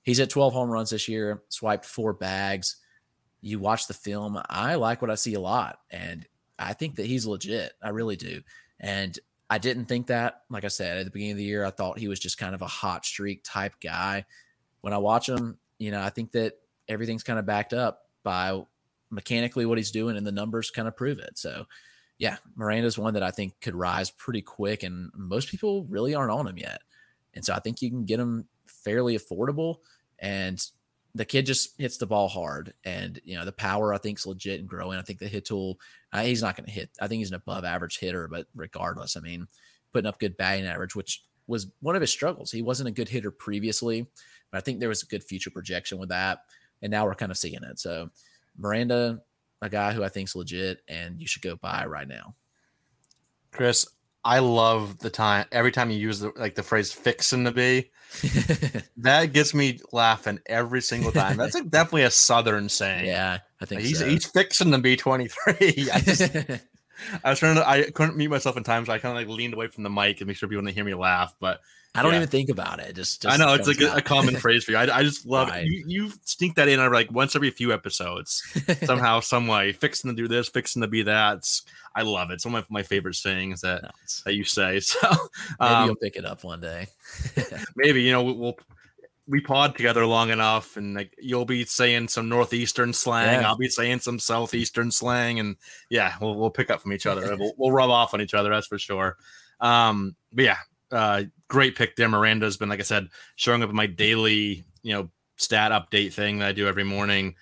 [0.03, 2.77] He's at 12 home runs this year, swiped four bags.
[3.41, 6.27] You watch the film, I like what I see a lot, and
[6.59, 7.73] I think that he's legit.
[7.83, 8.43] I really do.
[8.81, 9.19] And
[9.51, 10.43] I didn't think that.
[10.51, 12.55] Like I said, at the beginning of the year, I thought he was just kind
[12.55, 14.27] of a hot streak type guy.
[14.81, 16.55] When I watch him, you know, I think that
[16.89, 18.61] everything's kind of backed up by
[19.11, 21.39] mechanically what he's doing and the numbers kind of prove it.
[21.39, 21.65] So,
[22.19, 26.33] yeah, Miranda's one that I think could rise pretty quick, and most people really aren't
[26.33, 26.83] on him yet.
[27.35, 29.77] And so I think you can get him fairly affordable.
[30.19, 30.61] And
[31.15, 34.27] the kid just hits the ball hard, and you know the power I think is
[34.27, 34.99] legit and growing.
[34.99, 35.79] I think the hit tool,
[36.13, 36.91] uh, he's not going to hit.
[37.01, 39.47] I think he's an above average hitter, but regardless, I mean,
[39.93, 42.53] putting up good batting average, which was one of his struggles.
[42.53, 44.07] He wasn't a good hitter previously,
[44.51, 46.41] but I think there was a good future projection with that,
[46.83, 47.79] and now we're kind of seeing it.
[47.79, 48.11] So
[48.57, 49.23] Miranda,
[49.63, 52.35] a guy who I think is legit, and you should go buy right now.
[53.51, 53.87] Chris,
[54.25, 57.91] I love the time every time you use the like the phrase "fixing to be."
[58.97, 61.37] that gets me laughing every single time.
[61.37, 63.07] That's definitely a Southern saying.
[63.07, 64.07] Yeah, I think he's so.
[64.07, 65.89] he's fixing to be twenty three.
[65.93, 66.61] I,
[67.25, 67.69] I was trying to.
[67.69, 69.91] I couldn't mute myself in time, so I kind of like leaned away from the
[69.91, 71.35] mic and make sure people didn't hear me laugh.
[71.39, 71.61] But
[71.95, 72.19] I don't yeah.
[72.19, 72.95] even think about it.
[72.95, 74.77] Just, just I know it's like a, a, common phrase for you.
[74.77, 75.65] I, I just love right.
[75.65, 75.69] it.
[75.69, 78.43] You, you sneak that in I like once every few episodes,
[78.85, 81.49] somehow, some way, fixing to do this, fixing to be that.
[81.99, 82.35] I love it.
[82.35, 83.93] It's one of my, my favorite sayings that
[84.25, 84.81] that you say.
[84.89, 85.09] So
[85.61, 86.87] maybe um, you'll pick it up one day.
[87.77, 88.59] maybe you know we'll, we'll
[89.27, 93.49] we pod together long enough, and like you'll be saying some northeastern slang, yeah.
[93.49, 95.57] I'll be saying some southeastern slang, and
[95.91, 97.37] yeah, we'll we'll pick up from each other.
[97.39, 99.17] we'll, we'll rub off on each other, that's for sure.
[99.61, 100.59] Um, but yeah,
[100.93, 102.09] uh, great pick there.
[102.09, 106.39] Miranda's been, like I said, showing up in my daily, you know, stat update thing
[106.39, 107.35] that I do every morning,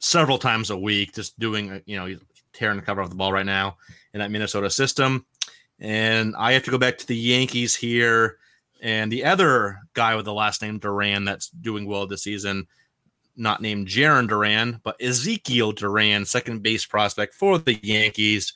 [0.00, 2.18] several times a week, just doing, uh, you know,
[2.56, 3.76] tearing the cover off the ball right now
[4.12, 5.26] in that Minnesota system.
[5.78, 8.38] And I have to go back to the Yankees here.
[8.82, 12.66] And the other guy with the last name Duran that's doing well this season,
[13.36, 18.54] not named Jarren Duran, but Ezekiel Duran, second base prospect for the Yankees,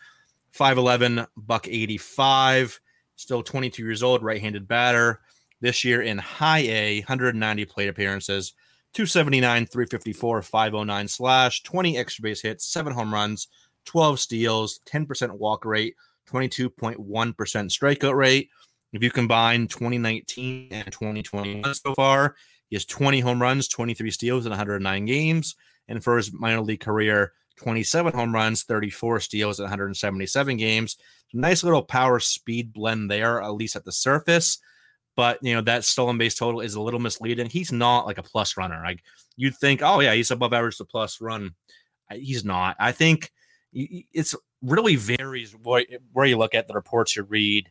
[0.54, 2.80] 5'11, buck 85
[3.20, 5.20] still 22 years old, right handed batter.
[5.60, 8.54] This year in high A, 190 plate appearances,
[8.94, 13.48] 279, 354, 509 slash, 20 extra base hits, seven home runs,
[13.86, 15.94] 12 steals, 10% walk rate,
[16.28, 16.98] 22.1%
[17.34, 18.50] strikeout rate.
[18.92, 22.36] If you combine 2019 and 2021 so far,
[22.68, 25.56] he has 20 home runs, 23 steals in 109 games.
[25.88, 30.96] And for his minor league career, 27 home runs, 34 steals in 177 games.
[31.32, 34.58] Nice little power speed blend there, at least at the surface.
[35.16, 37.50] but you know that stolen base total is a little misleading.
[37.50, 38.80] He's not like a plus runner.
[38.82, 39.02] Like
[39.36, 41.54] you'd think, oh yeah, he's above average to plus run.
[42.10, 42.76] He's not.
[42.80, 43.30] I think
[43.72, 47.70] it's really varies where you look at the reports you read,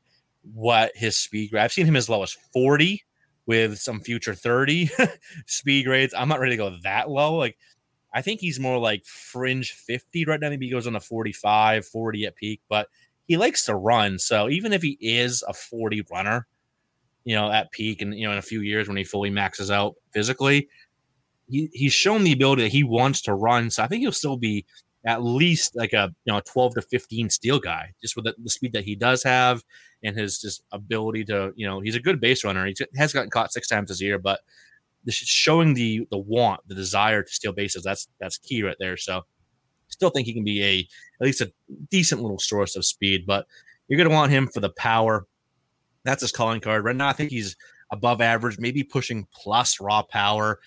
[0.53, 1.63] what his speed grade.
[1.63, 3.03] I've seen him as low as 40
[3.45, 4.89] with some future 30
[5.45, 6.13] speed grades.
[6.15, 7.35] I'm not ready to go that low.
[7.35, 7.57] Like
[8.13, 10.49] I think he's more like fringe 50 right now.
[10.49, 12.87] Maybe he goes on a 45, 40 at peak, but
[13.27, 14.17] he likes to run.
[14.17, 16.47] So even if he is a 40 runner,
[17.23, 19.69] you know, at peak and you know, in a few years when he fully maxes
[19.69, 20.67] out physically,
[21.47, 23.69] he, he's shown the ability that he wants to run.
[23.69, 24.65] So I think he'll still be
[25.05, 28.49] at least like a you know 12 to 15 steal guy just with the, the,
[28.49, 29.63] speed that he does have
[30.03, 32.65] and his just ability to you know he's a good base runner.
[32.65, 34.41] He has gotten caught six times this year but
[35.05, 37.83] this showing the the want the desire to steal bases.
[37.83, 38.97] That's that's key right there.
[38.97, 39.21] So
[39.87, 40.79] still think he can be a
[41.21, 41.51] at least a
[41.89, 43.47] decent little source of speed but
[43.87, 45.25] you're going to want him for the power.
[46.03, 46.83] That's his calling card.
[46.83, 47.55] Right now i think he's
[47.91, 50.59] above average maybe pushing plus raw power.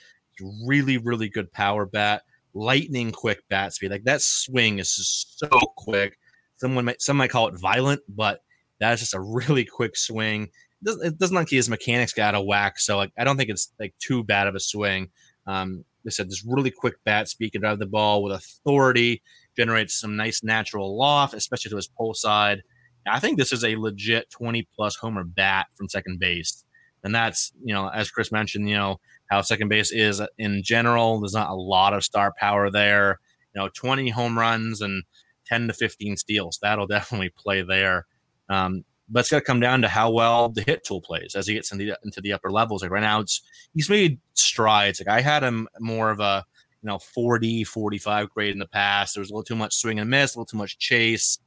[0.66, 2.22] Really really good power bat
[2.54, 3.90] lightning quick bat speed.
[3.90, 6.18] Like that swing is just so quick.
[6.56, 8.40] Someone might some might call it violent, but
[8.80, 10.44] that is just a really quick swing.
[10.44, 13.36] It doesn't, it doesn't like his mechanics got out of whack, so like I don't
[13.36, 15.10] think it's like too bad of a swing.
[15.46, 19.22] Um, they said this really quick bat speed can drive the ball with authority,
[19.56, 22.62] generates some nice natural loft, especially to his pull side.
[23.06, 26.64] I think this is a legit 20 plus homer bat from second base.
[27.04, 31.20] And that's, you know, as Chris mentioned, you know, how second base is in general.
[31.20, 33.18] There's not a lot of star power there.
[33.54, 35.04] You know, 20 home runs and
[35.46, 36.58] 10 to 15 steals.
[36.62, 38.06] That'll definitely play there.
[38.48, 41.46] Um, but it's got to come down to how well the hit tool plays as
[41.46, 42.82] he gets into the, into the upper levels.
[42.82, 43.42] Like right now, it's
[43.74, 45.00] he's made strides.
[45.00, 46.44] Like I had him more of a
[46.82, 49.14] you know 40, 45 grade in the past.
[49.14, 51.38] There was a little too much swing and miss, a little too much chase,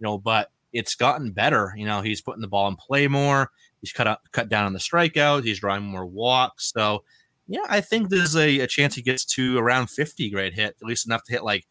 [0.00, 0.18] you know.
[0.18, 1.74] But it's gotten better.
[1.76, 3.50] You know, he's putting the ball in play more.
[3.82, 5.44] He's cut up, cut down on the strikeout.
[5.44, 6.72] He's drawing more walks.
[6.72, 7.04] So
[7.46, 10.86] yeah, I think there's a, a chance he gets to around 50 grade hit, at
[10.86, 11.66] least enough to hit like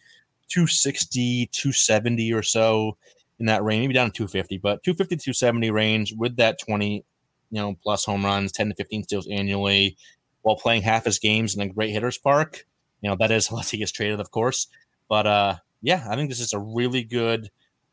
[0.50, 2.98] 260, 270 or so
[3.40, 7.04] in that range, maybe down to 250, but 250 270 range with that 20, you
[7.52, 9.98] know, plus home runs, 10 to 15 steals annually,
[10.42, 12.66] while playing half his games in a great hitters park.
[13.02, 14.68] You know, that is unless he gets traded, of course.
[15.10, 17.50] But uh, yeah, I think this is a really good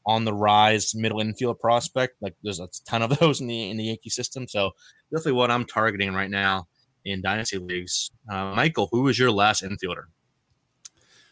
[0.09, 2.17] on the rise middle infield prospect.
[2.23, 4.49] Like there's a ton of those in the in the Yankee system.
[4.49, 4.73] So
[5.13, 6.67] definitely what I'm targeting right now
[7.05, 8.11] in dynasty leagues.
[8.29, 10.05] Uh, Michael, who was your last infielder?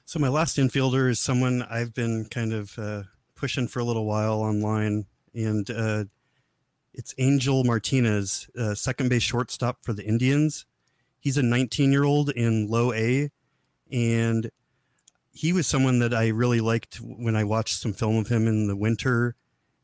[0.05, 3.03] So my last infielder is someone I've been kind of uh,
[3.35, 6.05] pushing for a little while online, and uh,
[6.95, 10.67] it's Angel Martinez, uh, second base shortstop for the Indians.
[11.19, 13.31] He's a 19 year old in low A,
[13.91, 14.51] and
[15.37, 18.68] he was someone that I really liked when I watched some film of him in
[18.68, 19.37] the winter,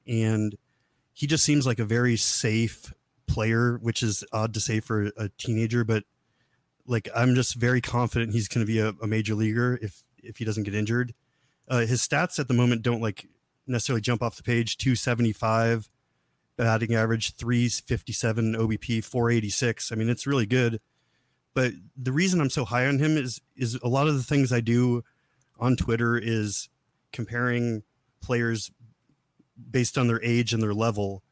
[0.07, 0.57] and
[1.13, 2.91] he just seems like a very safe
[3.27, 6.05] player, which is odd to say for a teenager, but
[6.87, 10.39] like I'm just very confident he's going to be a, a, major leaguer if if
[10.39, 11.13] he doesn't get injured.
[11.69, 13.29] Uh, his stats at the moment don't like
[13.67, 14.79] necessarily jump off the page.
[14.79, 15.91] 275
[16.57, 19.93] batting average, 357 OBP, 486.
[19.93, 20.81] I mean, it's really good.
[21.55, 24.51] But the reason I'm so high on him is is a lot of the things
[24.51, 25.05] I do
[25.63, 26.69] on Twitter is
[27.13, 27.85] comparing
[28.21, 28.73] players
[29.71, 31.23] based on their age and their level.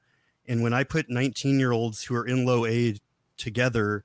[0.46, 2.94] And when I put 19 year olds who are in low A
[3.36, 4.04] together,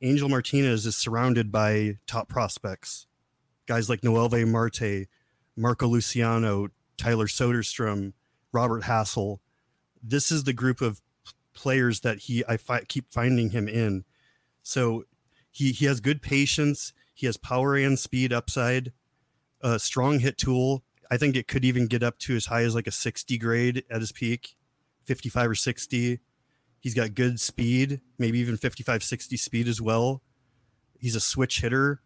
[0.00, 3.06] Angel Martinez is surrounded by top prospects,
[3.66, 5.06] guys like Noelvi Marte,
[5.54, 8.14] Marco Luciano, Tyler Soderstrom,
[8.52, 9.38] Robert Hassell.
[10.02, 11.02] This is the group of
[11.52, 14.04] players that he I fi- keep finding him in.
[14.62, 15.04] So
[15.50, 16.94] he he has good patience.
[17.14, 18.92] He has power and speed upside,
[19.62, 20.82] a strong hit tool.
[21.10, 23.84] I think it could even get up to as high as like a 60 grade
[23.90, 24.56] at his peak.
[25.04, 26.20] 55 or 60.
[26.80, 30.22] He's got good speed, maybe even 55, 60 speed as well.
[30.98, 32.00] He's a switch hitter.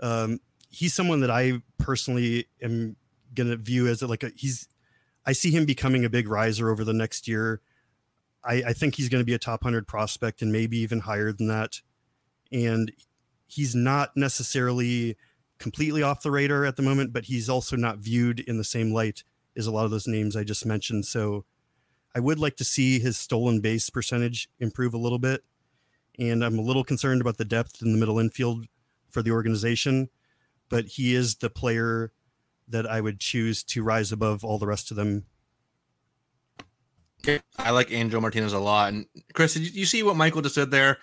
[0.00, 2.96] Um, he's someone that I personally am
[3.34, 4.68] going to view as like a, he's,
[5.24, 7.60] I see him becoming a big riser over the next year.
[8.44, 11.32] I, I think he's going to be a top 100 prospect and maybe even higher
[11.32, 11.80] than that.
[12.52, 12.92] And
[13.46, 15.16] he's not necessarily
[15.58, 18.92] completely off the radar at the moment, but he's also not viewed in the same
[18.92, 19.24] light
[19.56, 21.06] as a lot of those names I just mentioned.
[21.06, 21.44] So
[22.14, 25.44] I would like to see his stolen base percentage improve a little bit.
[26.18, 28.66] And I'm a little concerned about the depth in the middle infield
[29.10, 30.08] for the organization,
[30.68, 32.12] but he is the player
[32.68, 35.26] that I would choose to rise above all the rest of them.
[37.58, 38.92] I like Angel Martinez a lot.
[38.92, 40.98] And Chris, did you see what Michael just said there?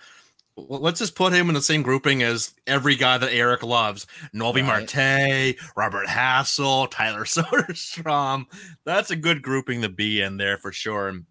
[0.56, 4.06] Let's just put him in the same grouping as every guy that Eric loves.
[4.32, 4.94] Noelvi right.
[4.94, 8.44] Marte, Robert Hassell, Tyler Soderstrom.
[8.84, 11.08] That's a good grouping to be in there for sure.
[11.08, 11.24] And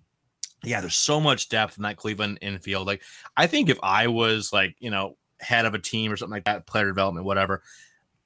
[0.63, 2.85] yeah, there's so much depth in that Cleveland infield.
[2.85, 3.01] Like,
[3.37, 6.45] I think if I was like, you know, head of a team or something like
[6.45, 7.63] that, player development, whatever,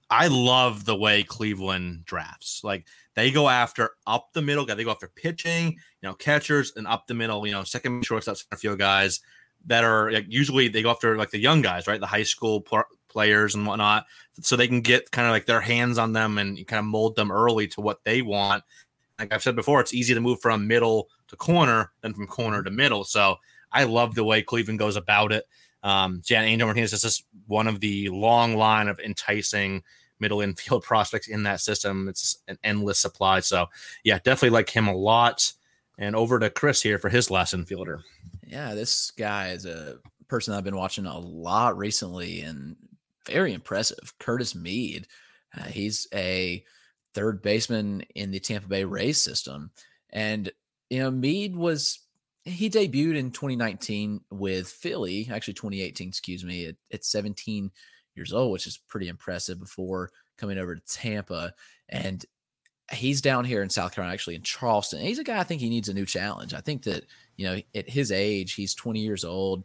[0.10, 2.62] I love the way Cleveland drafts.
[2.64, 4.74] Like, they go after up the middle, guy.
[4.74, 8.38] they go after pitching, you know, catchers, and up the middle, you know, second shortstop,
[8.38, 9.20] center field guys
[9.68, 12.00] that are like, usually they go after like the young guys, right?
[12.00, 14.06] The high school pl- players and whatnot,
[14.42, 17.16] so they can get kind of like their hands on them and kind of mold
[17.16, 18.64] them early to what they want.
[19.20, 22.64] Like I've said before, it's easy to move from middle to corner than from corner
[22.64, 23.04] to middle.
[23.04, 23.38] So
[23.72, 25.46] I love the way Cleveland goes about it.
[25.84, 29.84] Um, Jan Angel Martinez is just one of the long line of enticing
[30.20, 32.08] middle infield prospects in that system.
[32.08, 33.40] It's an endless supply.
[33.42, 33.68] So
[34.04, 35.54] yeah, definitely like him a lot.
[36.00, 38.02] And over to Chris here for his last infielder.
[38.48, 39.98] Yeah, this guy is a
[40.30, 42.76] person I've been watching a lot recently and
[43.26, 44.14] very impressive.
[44.20, 45.08] Curtis Mead.
[45.58, 46.64] Uh, he's a
[47.14, 49.72] third baseman in the Tampa Bay Rays system.
[50.12, 50.50] And,
[50.90, 52.00] you know, Mead was,
[52.46, 57.70] he debuted in 2019 with Philly, actually 2018, excuse me, at, at 17
[58.16, 61.54] years old, which is pretty impressive before coming over to Tampa.
[61.90, 62.26] And
[62.92, 65.02] he's down here in South Carolina, actually in Charleston.
[65.02, 66.54] He's a guy I think he needs a new challenge.
[66.54, 69.64] I think that, you know, at his age, he's 20 years old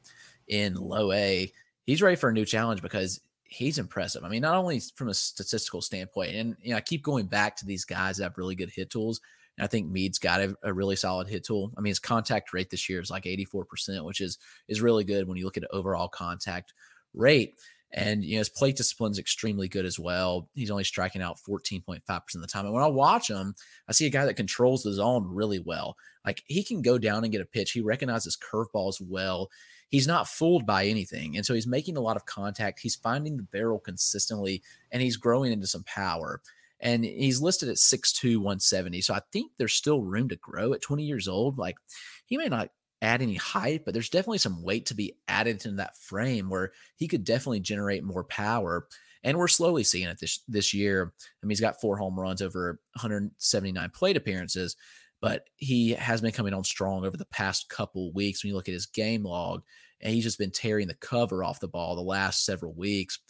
[0.48, 1.52] in low A.
[1.84, 4.24] He's ready for a new challenge because he's impressive.
[4.24, 7.56] I mean, not only from a statistical standpoint, and you know, I keep going back
[7.56, 9.20] to these guys that have really good hit tools.
[9.58, 11.72] And I think Mead's got a, a, really solid hit tool.
[11.76, 15.28] I mean, his contact rate this year is like 84%, which is is really good
[15.28, 16.72] when you look at overall contact
[17.12, 17.56] rate.
[17.94, 20.48] And you know, his plate discipline is extremely good as well.
[20.54, 22.64] He's only striking out 14.5% of the time.
[22.64, 23.54] And when I watch him,
[23.88, 25.96] I see a guy that controls the zone really well.
[26.24, 27.72] Like he can go down and get a pitch.
[27.72, 29.50] He recognizes curveballs well
[29.92, 31.36] he's not fooled by anything.
[31.36, 32.80] And so he's making a lot of contact.
[32.80, 36.40] He's finding the barrel consistently and he's growing into some power.
[36.80, 39.02] And he's listed at 6'2, 170.
[39.02, 41.58] So I think there's still room to grow at 20 years old.
[41.58, 41.76] Like
[42.24, 42.70] he may not
[43.02, 46.72] add any height, but there's definitely some weight to be added to that frame where
[46.96, 48.86] he could definitely generate more power.
[49.24, 51.12] And we're slowly seeing it this this year.
[51.20, 54.76] I mean, he's got four home runs over 179 plate appearances,
[55.20, 58.42] but he has been coming on strong over the past couple weeks.
[58.42, 59.62] When you look at his game log,
[60.00, 63.20] and he's just been tearing the cover off the ball the last several weeks.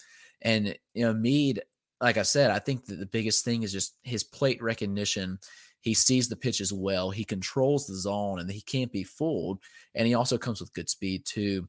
[0.40, 1.62] And you know, Mead,
[2.00, 5.38] like I said, I think that the biggest thing is just his plate recognition.
[5.82, 7.10] He sees the pitches well.
[7.10, 9.58] He controls the zone, and he can't be fooled.
[9.94, 11.68] And he also comes with good speed too.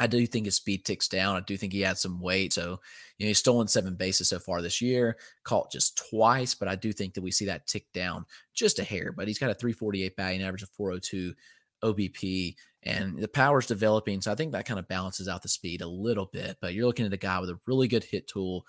[0.00, 1.36] I do think his speed ticks down.
[1.36, 2.52] I do think he had some weight.
[2.52, 2.80] So,
[3.18, 6.76] you know, he's stolen seven bases so far this year, caught just twice, but I
[6.76, 8.24] do think that we see that tick down
[8.54, 9.12] just a hair.
[9.12, 11.34] But he's got a 348 batting average of 402
[11.82, 14.20] OBP, and the power's developing.
[14.20, 16.58] So I think that kind of balances out the speed a little bit.
[16.60, 18.66] But you're looking at a guy with a really good hit tool,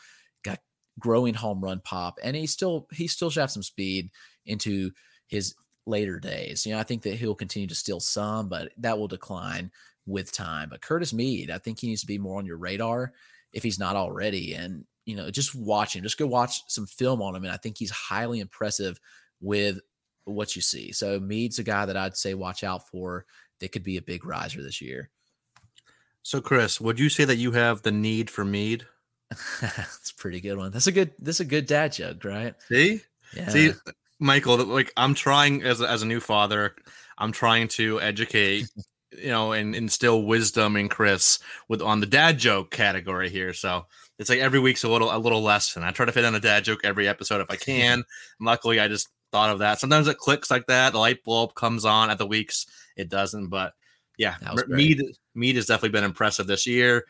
[1.00, 4.10] growing home run pop, and he still he still should have some speed
[4.46, 4.92] into
[5.28, 6.66] his later days.
[6.66, 9.72] You know, I think that he'll continue to steal some, but that will decline
[10.06, 10.70] with time.
[10.70, 13.14] But Curtis Mead, I think he needs to be more on your radar
[13.54, 14.54] if he's not already.
[14.54, 17.58] And you know, just watch him, just go watch some film on him, and I
[17.58, 19.00] think he's highly impressive
[19.42, 19.80] with
[20.26, 20.92] what you see.
[20.92, 23.26] So Mead's a guy that I'd say watch out for.
[23.60, 25.10] That could be a big riser this year.
[26.22, 28.86] So Chris, would you say that you have the need for Mead?
[29.62, 30.72] That's a pretty good one.
[30.72, 31.12] That's a good.
[31.20, 32.56] That's a good dad joke, right?
[32.68, 33.02] See,
[33.36, 33.50] yeah.
[33.50, 33.72] See,
[34.20, 34.58] Michael.
[34.65, 36.76] Like I'm trying as a, as a new father,
[37.18, 38.68] I'm trying to educate,
[39.12, 43.54] you know, and instill wisdom in Chris with on the dad joke category here.
[43.54, 43.86] So
[44.18, 45.84] it's like every week's a little a little lesson.
[45.84, 48.04] I try to fit in a dad joke every episode if I can.
[48.39, 49.80] luckily, I just thought of that.
[49.80, 50.94] Sometimes it clicks like that.
[50.94, 52.65] The light bulb comes on at the weeks.
[52.98, 53.74] It doesn't, but
[54.18, 54.36] yeah,
[54.68, 55.02] Mead
[55.36, 57.06] Mead has definitely been impressive this year.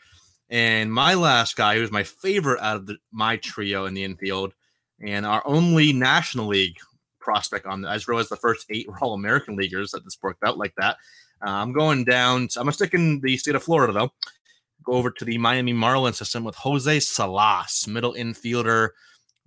[0.50, 4.52] And my last guy, who's my favorite out of the, my trio in the infield,
[5.00, 6.76] and our only National League
[7.20, 10.18] prospect on the, as well as the first eight were all American leaguers that this
[10.20, 10.96] worked out like that.
[11.44, 12.48] Uh, I'm going down.
[12.56, 14.12] I'm gonna stick in the state of Florida though.
[14.82, 18.90] Go over to the Miami Marlins system with Jose Salas, middle infielder,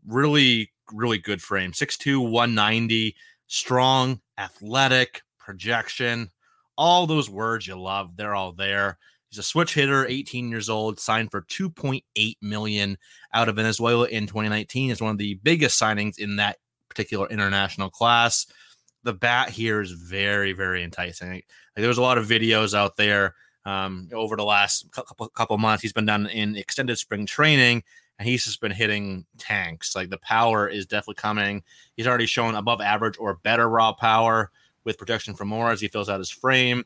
[0.07, 3.15] really really good frame 6'2, 190,
[3.47, 6.29] strong, athletic, projection,
[6.77, 8.97] all those words you love, they're all there.
[9.33, 12.99] He's a switch hitter, 18 years old, signed for 2.8 million
[13.33, 14.91] out of Venezuela in 2019.
[14.91, 16.57] Is one of the biggest signings in that
[16.87, 18.45] particular international class.
[19.01, 21.31] The bat here is very, very enticing.
[21.31, 23.33] Like, there was a lot of videos out there
[23.65, 25.81] um, over the last couple couple months.
[25.81, 27.81] He's been done in extended spring training,
[28.19, 29.95] and he's just been hitting tanks.
[29.95, 31.63] Like the power is definitely coming.
[31.97, 34.51] He's already shown above average or better raw power
[34.83, 36.83] with projection for more as he fills out his frame.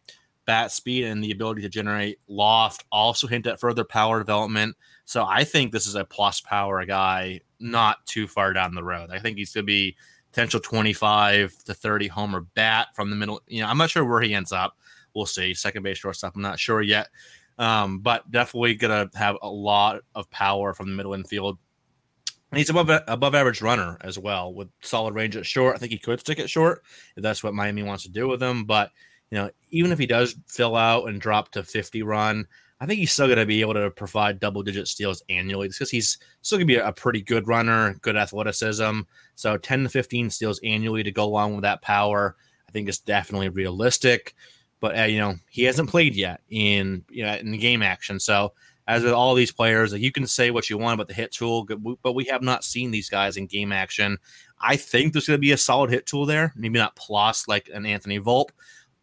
[0.48, 4.76] Bat speed and the ability to generate loft also hint at further power development.
[5.06, 9.12] So I think this is a plus power guy, not too far down the road.
[9.12, 9.96] I think he's going to be
[10.32, 13.42] potential 25 to 30 homer bat from the middle.
[13.48, 14.78] You know, I'm not sure where he ends up.
[15.14, 15.54] We'll see.
[15.54, 16.36] Second base, shortstop.
[16.36, 17.10] I'm not sure yet.
[17.60, 21.58] Um, but definitely gonna have a lot of power from the middle infield.
[22.52, 25.76] And he's above above average runner as well with solid range at short.
[25.76, 26.84] I think he could stick it short
[27.16, 28.66] if that's what Miami wants to do with him.
[28.66, 28.92] But
[29.32, 32.46] you know, even if he does fill out and drop to 50 run,
[32.80, 35.90] I think he's still going to be able to provide double digit steals annually because
[35.90, 39.02] he's still going to be a pretty good runner, good athleticism.
[39.36, 42.36] So 10 to 15 steals annually to go along with that power,
[42.70, 44.36] I think is definitely realistic.
[44.80, 48.20] But uh, you know, he hasn't played yet in you know in game action.
[48.20, 48.54] So
[48.88, 51.68] as with all these players, you can say what you want about the hit tool,
[52.02, 54.18] but we have not seen these guys in game action.
[54.62, 56.54] I think there's going to be a solid hit tool there.
[56.56, 58.52] Maybe not plus like an Anthony Volpe,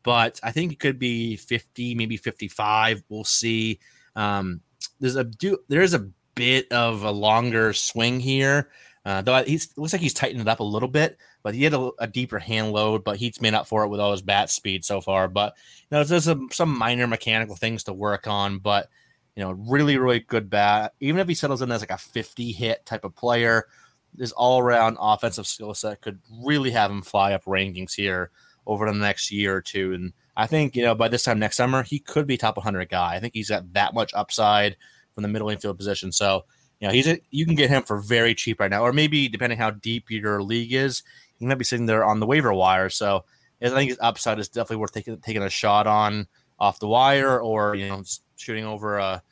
[0.04, 3.02] but I think it could be 50, maybe 55.
[3.08, 3.80] We'll see.
[4.14, 4.60] Um,
[5.00, 8.70] there's a do there's a bit of a longer swing here.
[9.04, 11.74] Uh, though he's looks like he's tightened it up a little bit, but he had
[11.74, 14.48] a, a, deeper hand load, but he's made up for it with all his bat
[14.48, 15.28] speed so far.
[15.28, 15.54] But
[15.90, 18.88] you know, there's some, some minor mechanical things to work on, but
[19.36, 20.94] you know, really, really good bat.
[21.00, 23.66] Even if he settles in as like a 50 hit type of player,
[24.14, 28.30] this all around offensive skill set could really have him fly up rankings here
[28.66, 29.92] over the next year or two.
[29.92, 32.88] And I think, you know, by this time next summer, he could be top 100
[32.88, 33.14] guy.
[33.14, 34.76] I think he's got that much upside
[35.14, 36.12] from the middle infield position.
[36.12, 36.44] So,
[36.80, 39.28] you know, he's a, you can get him for very cheap right now, or maybe
[39.28, 41.02] depending how deep your league is,
[41.38, 42.88] he might be sitting there on the waiver wire.
[42.88, 43.24] So,
[43.62, 46.26] I think his upside is definitely worth taking taking a shot on
[46.58, 48.02] off the wire, or you know,
[48.36, 49.22] shooting over a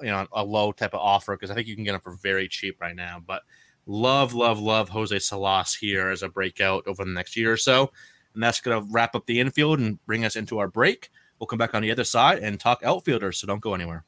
[0.00, 2.12] you know a low type of offer because I think you can get him for
[2.14, 3.20] very cheap right now.
[3.24, 3.42] But
[3.86, 7.92] love, love, love Jose Salas here as a breakout over the next year or so.
[8.34, 11.10] And that's going to wrap up the infield and bring us into our break.
[11.38, 14.04] We'll come back on the other side and talk outfielders, so don't go anywhere.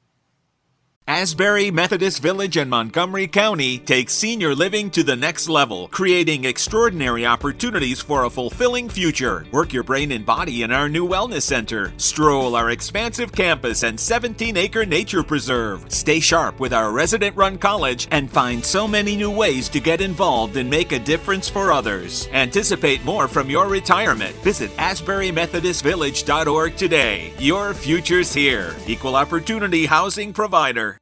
[1.06, 7.26] Asbury Methodist Village in Montgomery County takes senior living to the next level, creating extraordinary
[7.26, 9.44] opportunities for a fulfilling future.
[9.52, 11.92] Work your brain and body in our new wellness center.
[11.98, 15.84] Stroll our expansive campus and 17 acre nature preserve.
[15.92, 20.00] Stay sharp with our resident run college and find so many new ways to get
[20.00, 22.28] involved and make a difference for others.
[22.32, 24.34] Anticipate more from your retirement.
[24.36, 27.34] Visit AsburyMethodistVillage.org today.
[27.38, 28.74] Your future's here.
[28.86, 30.93] Equal opportunity housing provider.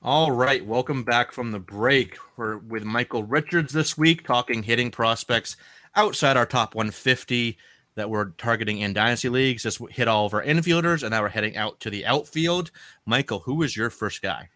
[0.00, 2.16] All right, welcome back from the break.
[2.36, 5.56] We're with Michael Richards this week talking hitting prospects
[5.96, 7.58] outside our top 150
[7.96, 9.64] that we're targeting in dynasty leagues.
[9.64, 12.70] Just hit all of our infielders, and now we're heading out to the outfield.
[13.06, 14.50] Michael, who was your first guy?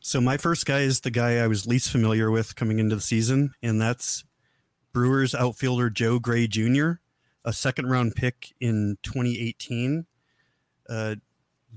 [0.00, 3.00] So my first guy is the guy I was least familiar with coming into the
[3.00, 4.24] season, and that's
[4.92, 6.94] Brewers outfielder Joe Gray Jr.,
[7.44, 10.06] a second round pick in 2018.
[10.88, 11.14] Uh,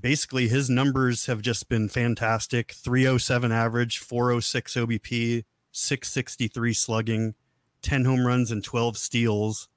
[0.00, 2.72] basically his numbers have just been fantastic.
[2.72, 7.34] 307 average 406 obp 663 slugging
[7.82, 9.68] 10 home runs and 12 steals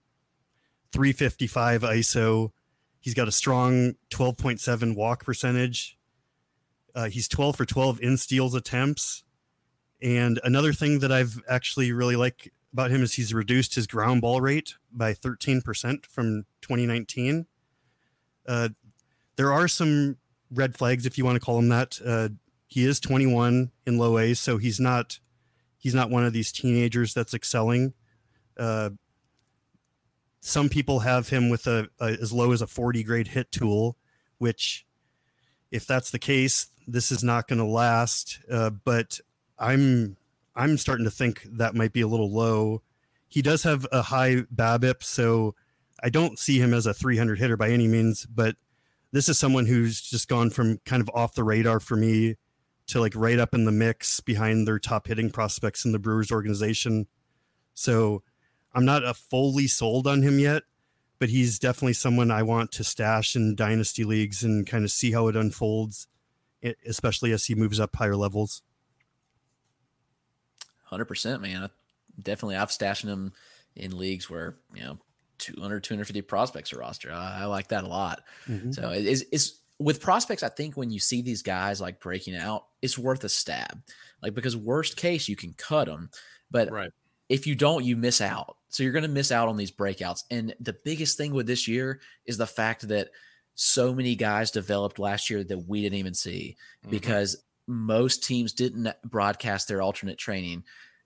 [0.91, 2.51] 355 iso
[3.01, 5.97] he's got a strong 12.7 walk percentage.
[6.93, 9.23] Uh, he's 12 for 12 in steals attempts.
[10.01, 14.21] And another thing that i've actually really like about him is he's reduced his ground
[14.21, 17.45] ball rate by 13% from 2019
[18.47, 18.69] uh,
[19.35, 20.17] there are some
[20.49, 21.99] red flags, if you want to call them that.
[22.05, 22.29] Uh,
[22.67, 25.19] he is 21 in low A, so he's not
[25.77, 27.93] he's not one of these teenagers that's excelling.
[28.57, 28.91] Uh,
[30.39, 33.97] some people have him with a, a, as low as a 40 grade hit tool,
[34.37, 34.85] which,
[35.69, 38.39] if that's the case, this is not going to last.
[38.49, 39.19] Uh, but
[39.59, 40.17] I'm
[40.55, 42.81] I'm starting to think that might be a little low.
[43.27, 45.55] He does have a high BABIP, so
[46.03, 48.55] I don't see him as a 300 hitter by any means, but
[49.11, 52.35] this is someone who's just gone from kind of off the radar for me
[52.87, 56.31] to like right up in the mix behind their top hitting prospects in the Brewers
[56.31, 57.07] organization.
[57.73, 58.23] So
[58.73, 60.63] I'm not a fully sold on him yet,
[61.19, 65.11] but he's definitely someone I want to stash in dynasty leagues and kind of see
[65.11, 66.07] how it unfolds,
[66.85, 68.61] especially as he moves up higher levels.
[70.91, 71.69] 100%, man.
[72.21, 73.33] Definitely, I've stashed him
[73.75, 74.97] in leagues where, you know,
[75.41, 77.11] 200, 250 prospects a roster.
[77.11, 78.21] I, I like that a lot.
[78.47, 78.71] Mm-hmm.
[78.71, 80.43] So it is, it's with prospects.
[80.43, 83.81] I think when you see these guys like breaking out, it's worth a stab.
[84.21, 86.09] Like because worst case you can cut them,
[86.49, 86.91] but right.
[87.29, 88.57] if you don't, you miss out.
[88.69, 90.23] So you're going to miss out on these breakouts.
[90.31, 93.09] And the biggest thing with this year is the fact that
[93.55, 96.91] so many guys developed last year that we didn't even see mm-hmm.
[96.91, 100.63] because most teams didn't broadcast their alternate training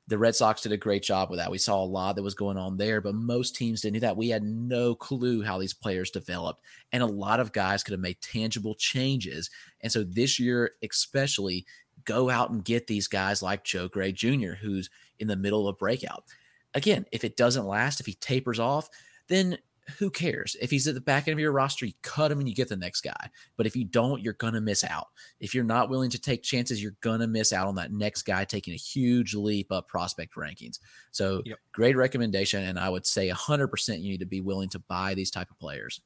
[0.07, 1.49] the Red Sox did a great job with that.
[1.49, 4.17] We saw a lot that was going on there, but most teams didn't do that.
[4.17, 8.01] We had no clue how these players developed, and a lot of guys could have
[8.01, 9.49] made tangible changes.
[9.81, 11.65] And so this year, especially,
[12.03, 14.89] go out and get these guys like Joe Gray Jr., who's
[15.19, 16.25] in the middle of a breakout.
[16.73, 18.89] Again, if it doesn't last, if he tapers off,
[19.27, 19.57] then
[19.99, 20.55] who cares?
[20.61, 22.69] If he's at the back end of your roster, you cut him and you get
[22.69, 23.29] the next guy.
[23.57, 25.07] But if you don't, you're going to miss out.
[25.39, 28.23] If you're not willing to take chances, you're going to miss out on that next
[28.23, 30.79] guy taking a huge leap up prospect rankings.
[31.11, 31.59] So, yep.
[31.71, 32.63] great recommendation.
[32.63, 35.59] And I would say 100% you need to be willing to buy these type of
[35.59, 36.01] players.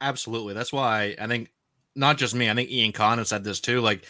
[0.00, 0.54] Absolutely.
[0.54, 1.50] That's why I think
[1.96, 3.80] not just me, I think Ian Kahn said this too.
[3.80, 4.04] Like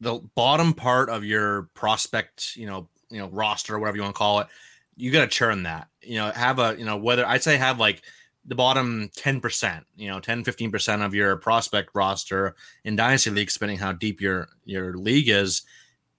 [0.00, 4.14] the bottom part of your prospect, you know, you know, roster, or whatever you want
[4.14, 4.48] to call it,
[4.96, 5.88] you got to churn that.
[6.02, 8.02] You know, have a, you know, whether I'd say have like,
[8.46, 13.78] the bottom 10%, you know, 10, 15% of your prospect roster in dynasty League, depending
[13.78, 15.62] how deep your, your league is,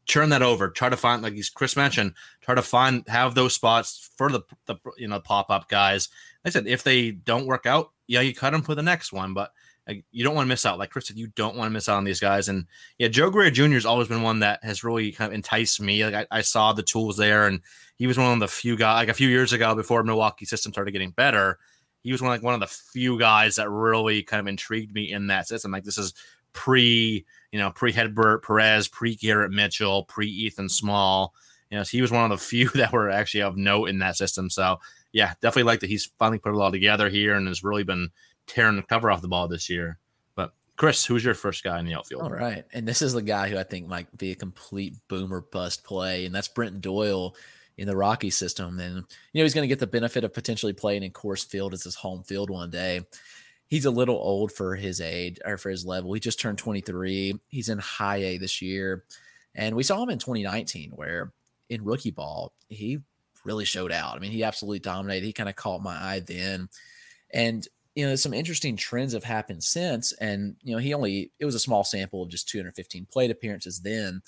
[0.08, 0.70] turn that over.
[0.70, 4.76] Try to find, like Chris mentioned, try to find, have those spots for the, the
[4.98, 6.10] you know, pop up guys.
[6.44, 9.14] Like I said, if they don't work out, yeah, you cut them for the next
[9.14, 9.52] one, but
[9.88, 10.80] like, you don't want to miss out.
[10.80, 12.50] Like Chris said, you don't want to miss out on these guys.
[12.50, 12.66] And
[12.98, 13.74] yeah, Joe Gray Jr.
[13.74, 16.04] has always been one that has really kind of enticed me.
[16.04, 17.62] Like I, I saw the tools there, and
[17.96, 20.72] he was one of the few guys, like a few years ago before Milwaukee system
[20.72, 21.60] started getting better
[22.06, 25.12] he was one like one of the few guys that really kind of intrigued me
[25.12, 25.72] in that system.
[25.72, 26.14] Like this is
[26.54, 31.34] pre, you know, pre Hedbert Perez, pre Garrett Mitchell, pre Ethan Small.
[31.72, 33.98] You know, so he was one of the few that were actually of note in
[34.00, 34.52] that system.
[34.52, 34.80] So
[35.14, 38.12] yeah, definitely like that he's finally put it all together here and has really been
[38.46, 39.98] tearing the cover off the ball this year.
[40.36, 42.22] But Chris, who's your first guy in the outfield?
[42.22, 42.66] All right.
[42.72, 46.28] And this is the guy who I think might be a complete boomer bust play,
[46.28, 47.36] and that's Brenton Doyle
[47.78, 48.80] in the Rocky system.
[48.80, 51.74] And, you know, he's going to get the benefit of potentially playing in Coors Field
[51.74, 53.02] as his home field one day.
[53.68, 56.14] He's a little old for his age or for his level.
[56.14, 57.40] He just turned 23.
[57.50, 59.04] He's in high A this year.
[59.56, 61.34] And we saw him in 2019, where
[61.70, 63.00] in rookie ball, he
[63.44, 64.16] really showed out.
[64.16, 65.26] I mean, he absolutely dominated.
[65.26, 66.70] He kind of caught my eye then.
[67.34, 70.12] And, you know, some interesting trends have happened since.
[70.14, 73.82] And, you know, he only, it was a small sample of just 215 plate appearances
[73.82, 74.22] then.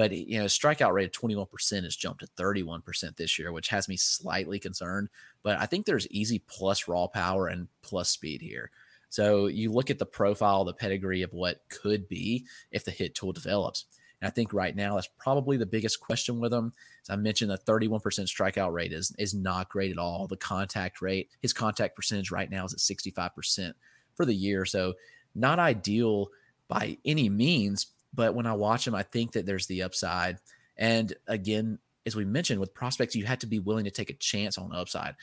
[0.00, 3.86] But you know, strikeout rate of 21% has jumped to 31% this year, which has
[3.86, 5.10] me slightly concerned.
[5.42, 8.70] But I think there's easy plus raw power and plus speed here.
[9.10, 13.14] So you look at the profile, the pedigree of what could be if the hit
[13.14, 13.84] tool develops.
[14.22, 16.72] And I think right now that's probably the biggest question with him.
[17.02, 20.26] As I mentioned, the 31% strikeout rate is is not great at all.
[20.26, 23.74] The contact rate, his contact percentage right now is at 65%
[24.14, 24.64] for the year.
[24.64, 24.94] So
[25.34, 26.28] not ideal
[26.68, 27.88] by any means.
[28.12, 30.38] But when I watch him, I think that there's the upside.
[30.76, 34.14] And again, as we mentioned with prospects, you had to be willing to take a
[34.14, 35.14] chance on the upside.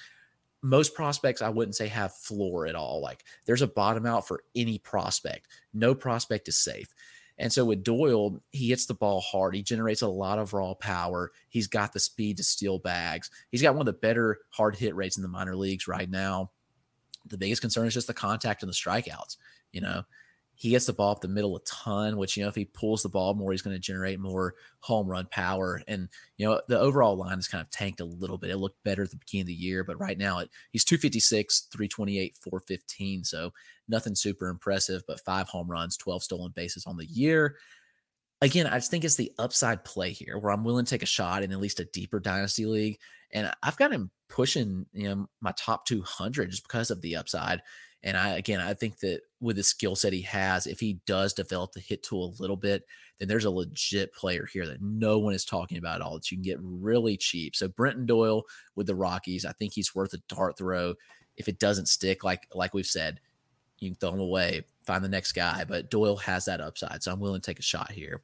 [0.62, 3.02] Most prospects, I wouldn't say have floor at all.
[3.02, 5.48] Like there's a bottom out for any prospect.
[5.74, 6.94] No prospect is safe.
[7.40, 9.54] And so with Doyle, he hits the ball hard.
[9.54, 11.32] He generates a lot of raw power.
[11.50, 13.30] He's got the speed to steal bags.
[13.52, 16.52] He's got one of the better hard hit rates in the minor leagues right now.
[17.28, 19.38] The biggest concern is just the contact and the strikeouts.
[19.72, 20.04] You know,
[20.60, 23.04] he gets the ball up the middle a ton, which, you know, if he pulls
[23.04, 25.84] the ball more, he's going to generate more home run power.
[25.88, 28.50] And, you know, the overall line has kind of tanked a little bit.
[28.50, 31.68] It looked better at the beginning of the year, but right now it, he's 256,
[31.72, 33.24] 328, 415.
[33.24, 33.54] So
[33.88, 37.58] nothing super impressive, but five home runs, 12 stolen bases on the year.
[38.42, 41.08] Again, I just think it's the upside play here where I'm willing to take a
[41.08, 42.98] shot in at least a deeper dynasty league.
[43.32, 47.62] And I've got him pushing, you know, my top 200 just because of the upside.
[48.02, 51.34] And I again, I think that with the skill set he has, if he does
[51.34, 52.86] develop the hit tool a little bit,
[53.20, 56.32] then there's a legit player here that no one is talking about at all that
[56.32, 57.56] you can get really cheap.
[57.56, 58.44] So Brenton Doyle
[58.76, 60.96] with the Rockies, I think he's worth a dart throw.
[61.36, 63.20] If it doesn't stick, like like we've said,
[63.80, 65.66] you can throw him away, find the next guy.
[65.68, 68.22] But Doyle has that upside, so I'm willing to take a shot here.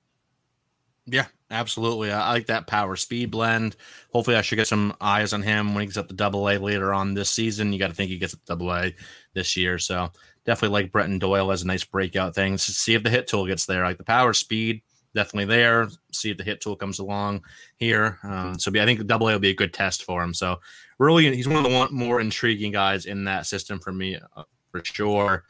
[1.05, 2.11] Yeah, absolutely.
[2.11, 3.75] I like that power speed blend.
[4.13, 6.57] Hopefully, I should get some eyes on him when he gets up to double A
[6.57, 7.73] later on this season.
[7.73, 8.95] You got to think he gets up double A
[9.33, 9.77] this year.
[9.79, 10.09] So
[10.45, 12.57] definitely like Brenton Doyle as a nice breakout thing.
[12.57, 13.83] See if the hit tool gets there.
[13.83, 14.81] Like the power speed,
[15.15, 15.87] definitely there.
[16.11, 17.43] See if the hit tool comes along
[17.77, 18.19] here.
[18.23, 20.33] Um, so I think double A will be a good test for him.
[20.33, 20.59] So
[20.97, 24.83] really, he's one of the more intriguing guys in that system for me uh, for
[24.83, 25.43] sure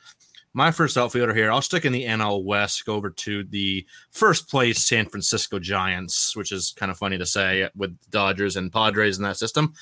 [0.53, 4.49] my first outfielder here, I'll stick in the NL West, go over to the first
[4.49, 9.17] place San Francisco Giants, which is kind of funny to say with Dodgers and Padres
[9.17, 9.73] in that system.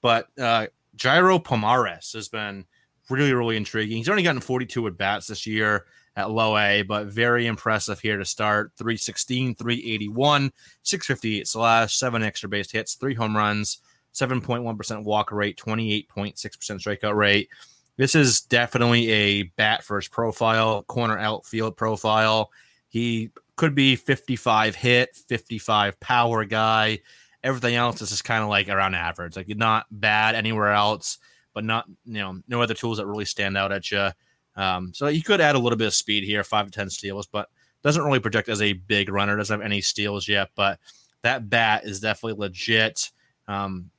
[0.00, 2.64] But uh, Jairo Pomares has been
[3.10, 3.98] really, really intriguing.
[3.98, 5.86] He's only gotten 42 at bats this year
[6.16, 10.52] at low A, but very impressive here to start 316, 381,
[10.82, 13.78] 658 slash, seven extra base hits, three home runs,
[14.14, 17.48] 7.1% walk rate, 28.6% strikeout rate.
[17.96, 22.50] This is definitely a bat first profile, corner outfield profile.
[22.88, 27.00] He could be 55 hit, 55 power guy.
[27.44, 29.36] Everything else is just kind of like around average.
[29.36, 31.18] Like not bad anywhere else,
[31.54, 34.08] but not you know no other tools that really stand out at you.
[34.56, 37.26] Um, so you could add a little bit of speed here, five to ten steals,
[37.26, 37.48] but
[37.82, 39.36] doesn't really project as a big runner.
[39.36, 40.78] Doesn't have any steals yet, but
[41.22, 43.10] that bat is definitely legit.
[43.48, 43.90] Um,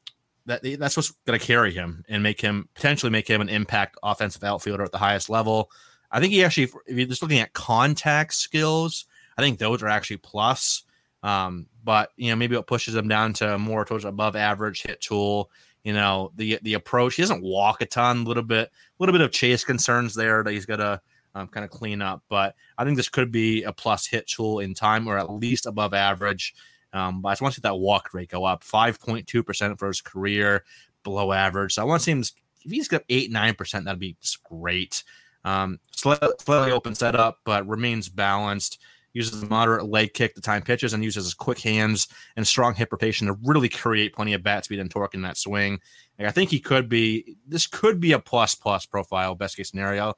[0.45, 3.97] that that's what's going to carry him and make him potentially make him an impact
[4.04, 5.72] offensive outfielder at the highest level.
[6.12, 9.06] I think he actually, if you're just looking at contact skills,
[9.38, 10.84] I think those are actually plus.
[11.24, 15.02] Um, but you know, maybe it pushes him down to more towards above average hit
[15.02, 15.52] tool.
[15.84, 17.15] You know, the the approach.
[17.15, 18.19] He doesn't walk a ton.
[18.19, 21.01] A little bit, a little bit of chase concerns there that he's got to
[21.34, 22.21] um, kind of clean up.
[22.29, 25.65] But I think this could be a plus hit tool in time, or at least
[25.65, 26.53] above average.
[26.93, 29.41] Um, but I just want to see that walk rate go up, five point two
[29.43, 30.65] percent for his career,
[31.03, 31.73] below average.
[31.73, 32.23] So I want to see him.
[32.63, 35.03] If he's got eight nine percent, that'd be great.
[35.43, 38.79] Um, slightly, slightly open setup, but remains balanced
[39.14, 42.74] uses a moderate leg kick to time pitches, and uses his quick hands and strong
[42.74, 45.80] hip rotation to really create plenty of bat speed and torque in that swing.
[46.18, 47.38] Like, I think he could be.
[47.47, 50.14] This could be a plus plus profile, best case scenario.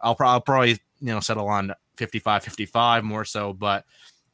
[0.00, 3.84] I'll, pro- I'll probably you know settle on 55 55 more so, but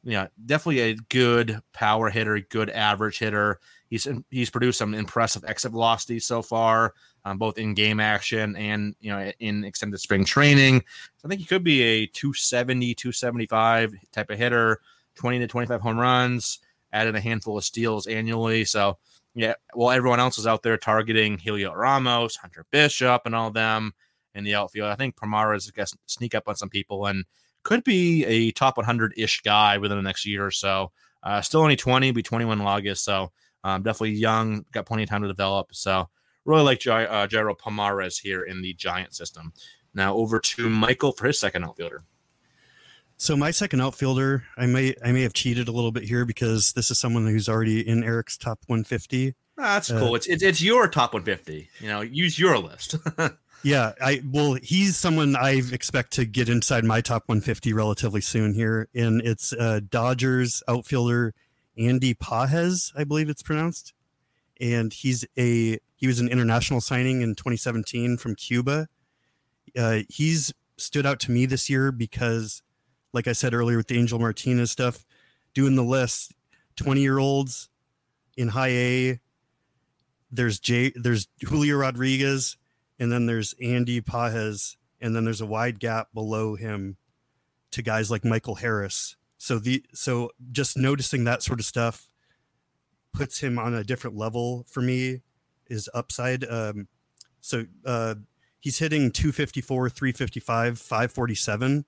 [0.03, 3.59] yeah, definitely a good power hitter, good average hitter.
[3.89, 6.93] He's he's produced some impressive exit velocity so far,
[7.25, 10.79] um, both in game action and you know in extended spring training.
[11.17, 14.81] So I think he could be a 270, 275 type of hitter,
[15.15, 16.59] 20 to 25 home runs,
[16.91, 18.65] added a handful of steals annually.
[18.65, 18.97] So
[19.35, 23.93] yeah, well, everyone else is out there targeting Heliot Ramos, Hunter Bishop, and all them
[24.35, 24.89] in the outfield.
[24.89, 27.25] I think Pomares is going to sneak up on some people and
[27.63, 30.91] could be a top 100 ish guy within the next year or so.
[31.23, 33.05] Uh, still only 20, be 21 in August.
[33.05, 33.31] So
[33.63, 35.73] um, definitely young, got plenty of time to develop.
[35.73, 36.09] So
[36.45, 39.53] really like Gy- uh, Jairo Pomares here in the Giant system.
[39.93, 42.03] Now over to Michael for his second outfielder.
[43.17, 46.73] So my second outfielder, I may I may have cheated a little bit here because
[46.73, 49.35] this is someone who's already in Eric's top 150.
[49.55, 50.15] that's uh, cool.
[50.15, 51.69] It's, it's it's your top 150.
[51.79, 52.95] You know, use your list.
[53.63, 58.55] yeah, I well, he's someone I expect to get inside my top 150 relatively soon
[58.55, 61.33] here, and it's uh, Dodgers outfielder
[61.77, 63.93] Andy Pages, I believe it's pronounced,
[64.59, 68.89] and he's a he was an international signing in 2017 from Cuba.
[69.73, 72.61] Uh, he's stood out to me this year because,
[73.13, 75.05] like I said earlier with the Angel Martinez stuff,
[75.53, 76.33] doing the list,
[76.75, 77.69] 20 year olds
[78.35, 79.19] in high A.
[80.29, 82.57] There's Jay, there's Julio Rodriguez,
[82.99, 86.97] and then there's Andy Pages, and then there's a wide gap below him
[87.71, 92.09] to guys like Michael Harris so the so just noticing that sort of stuff
[93.13, 95.21] puts him on a different level for me
[95.73, 96.45] is upside.
[96.49, 96.87] Um,
[97.41, 98.15] so uh,
[98.59, 101.85] he's hitting 254, 355, 547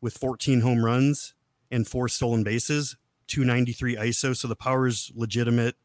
[0.00, 1.34] with 14 home runs
[1.70, 2.96] and four stolen bases,
[3.28, 4.36] 293 ISO.
[4.36, 5.76] So the power is legitimate.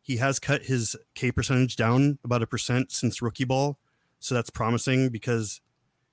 [0.00, 3.78] He has cut his K percentage down about a percent since rookie ball.
[4.20, 5.60] So that's promising because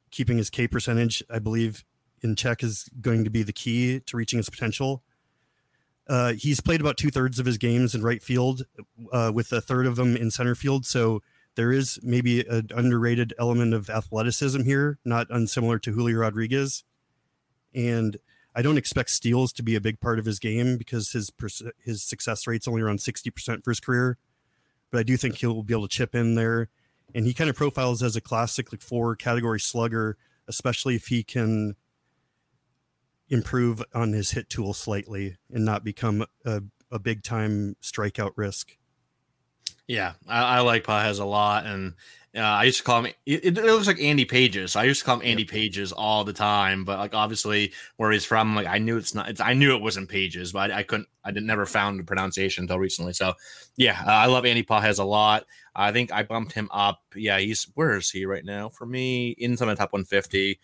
[0.10, 1.84] keeping his K percentage, I believe,
[2.22, 5.04] in check is going to be the key to reaching his potential.
[6.08, 8.64] Uh, he's played about two thirds of his games in right field,
[9.14, 10.86] uh, with a third of them in center field.
[10.86, 11.22] So
[11.56, 16.84] there is maybe an underrated element of athleticism here, not unsimilar to Julio Rodriguez.
[17.74, 18.18] And
[18.56, 21.32] I don't expect steals to be a big part of his game because his
[21.80, 24.18] his success rate's only around sixty percent for his career.
[24.92, 26.68] But I do think he'll be able to chip in there,
[27.16, 31.24] and he kind of profiles as a classic like four category slugger, especially if he
[31.24, 31.76] can
[33.32, 36.62] improve on his hit tool slightly and not become a,
[36.92, 38.78] a big time strikeout risk.
[39.88, 41.94] Yeah, I, I like Pages a lot, and
[42.36, 43.14] uh, I used to call him.
[43.26, 44.76] It, it, looks like Andy Pages.
[44.76, 45.52] I used to call him Andy yep.
[45.52, 49.30] Pages all the time, but like obviously where he's from, like I knew it's not.
[49.30, 51.10] It's, I knew it wasn't Pages, but I, I couldn't.
[51.26, 53.14] I didn't never found the pronunciation until recently.
[53.14, 53.34] So
[53.76, 55.46] yeah, uh, I love Andy Pages a lot.
[55.76, 57.02] I think I bumped him up.
[57.16, 59.32] Yeah, he's where is he right now for me?
[59.32, 60.60] In some of the top 150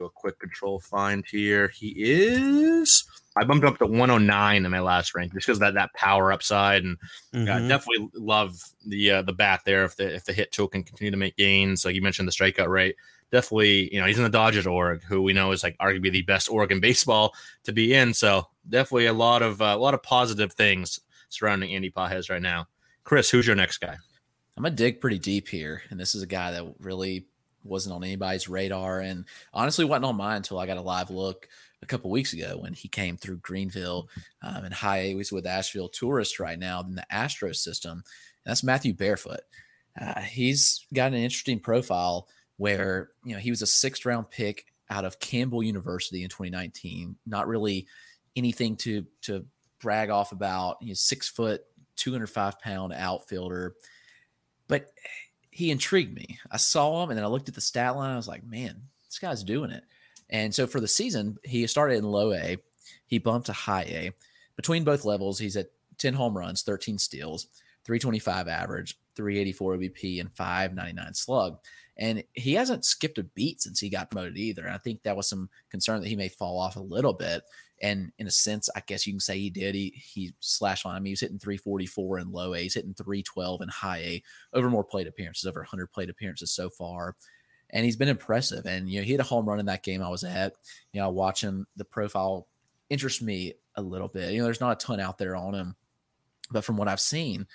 [0.00, 1.68] a quick control find here.
[1.68, 3.04] He is.
[3.36, 6.84] I bumped up to 109 in my last rank just because that that power upside
[6.84, 6.96] and
[7.34, 7.50] mm-hmm.
[7.50, 9.84] uh, definitely love the uh, the bat there.
[9.84, 12.32] If the if the hit tool can continue to make gains, like you mentioned, the
[12.32, 12.96] strikeout rate.
[13.32, 16.22] Definitely, you know, he's in the Dodgers org, who we know is like arguably the
[16.22, 17.34] best org in baseball
[17.64, 18.14] to be in.
[18.14, 22.42] So definitely a lot of uh, a lot of positive things surrounding Andy Pages right
[22.42, 22.68] now.
[23.02, 23.96] Chris, who's your next guy?
[24.56, 27.26] I'm gonna dig pretty deep here, and this is a guy that really
[27.64, 31.48] wasn't on anybody's radar, and honestly wasn't on mine until I got a live look
[31.82, 34.08] a couple weeks ago when he came through Greenville
[34.42, 35.16] um, and high A.
[35.16, 38.04] He's with Asheville Tourist right now in the Astro system, and
[38.50, 39.40] that's Matthew Barefoot.
[40.00, 44.66] Uh, he's got an interesting profile where you know he was a sixth round pick
[44.90, 47.16] out of Campbell University in 2019.
[47.26, 47.86] Not really
[48.36, 49.44] anything to to
[49.80, 50.78] brag off about.
[50.80, 51.62] He's six foot,
[51.96, 53.74] 205 pound outfielder,
[54.68, 54.86] but
[55.54, 56.40] he intrigued me.
[56.50, 58.10] I saw him and then I looked at the stat line.
[58.10, 59.84] I was like, man, this guy's doing it.
[60.28, 62.56] And so for the season, he started in low A,
[63.06, 64.10] he bumped to high A.
[64.56, 67.46] Between both levels, he's at 10 home runs, 13 steals,
[67.84, 71.58] 325 average, 384 OBP, and 599 slug.
[71.96, 74.64] And he hasn't skipped a beat since he got promoted either.
[74.64, 77.44] And I think that was some concern that he may fall off a little bit.
[77.82, 79.74] And in a sense, I guess you can say he did.
[79.74, 80.94] He he slashed on.
[80.94, 84.22] I mean, he was hitting 344 in low A, he's hitting 312 in high A,
[84.52, 87.16] over more plate appearances, over 100 plate appearances so far.
[87.70, 88.66] And he's been impressive.
[88.66, 90.54] And you know, he had a home run in that game I was at.
[90.92, 92.46] You know, watching the profile
[92.90, 94.32] interests me a little bit.
[94.32, 95.74] You know, there's not a ton out there on him,
[96.52, 97.46] but from what I've seen,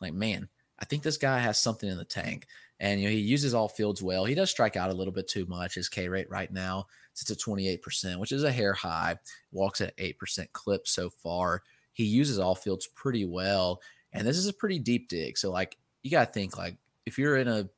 [0.00, 0.48] like man,
[0.78, 2.46] I think this guy has something in the tank.
[2.80, 4.24] And you know, he uses all fields well.
[4.24, 5.74] He does strike out a little bit too much.
[5.74, 6.86] His K rate right now
[7.30, 9.16] at 28%, which is a hair high.
[9.52, 11.62] Walks at 8% clip so far.
[11.92, 13.80] He uses all fields pretty well.
[14.12, 15.38] And this is a pretty deep dig.
[15.38, 17.68] So like you gotta think like if you're in a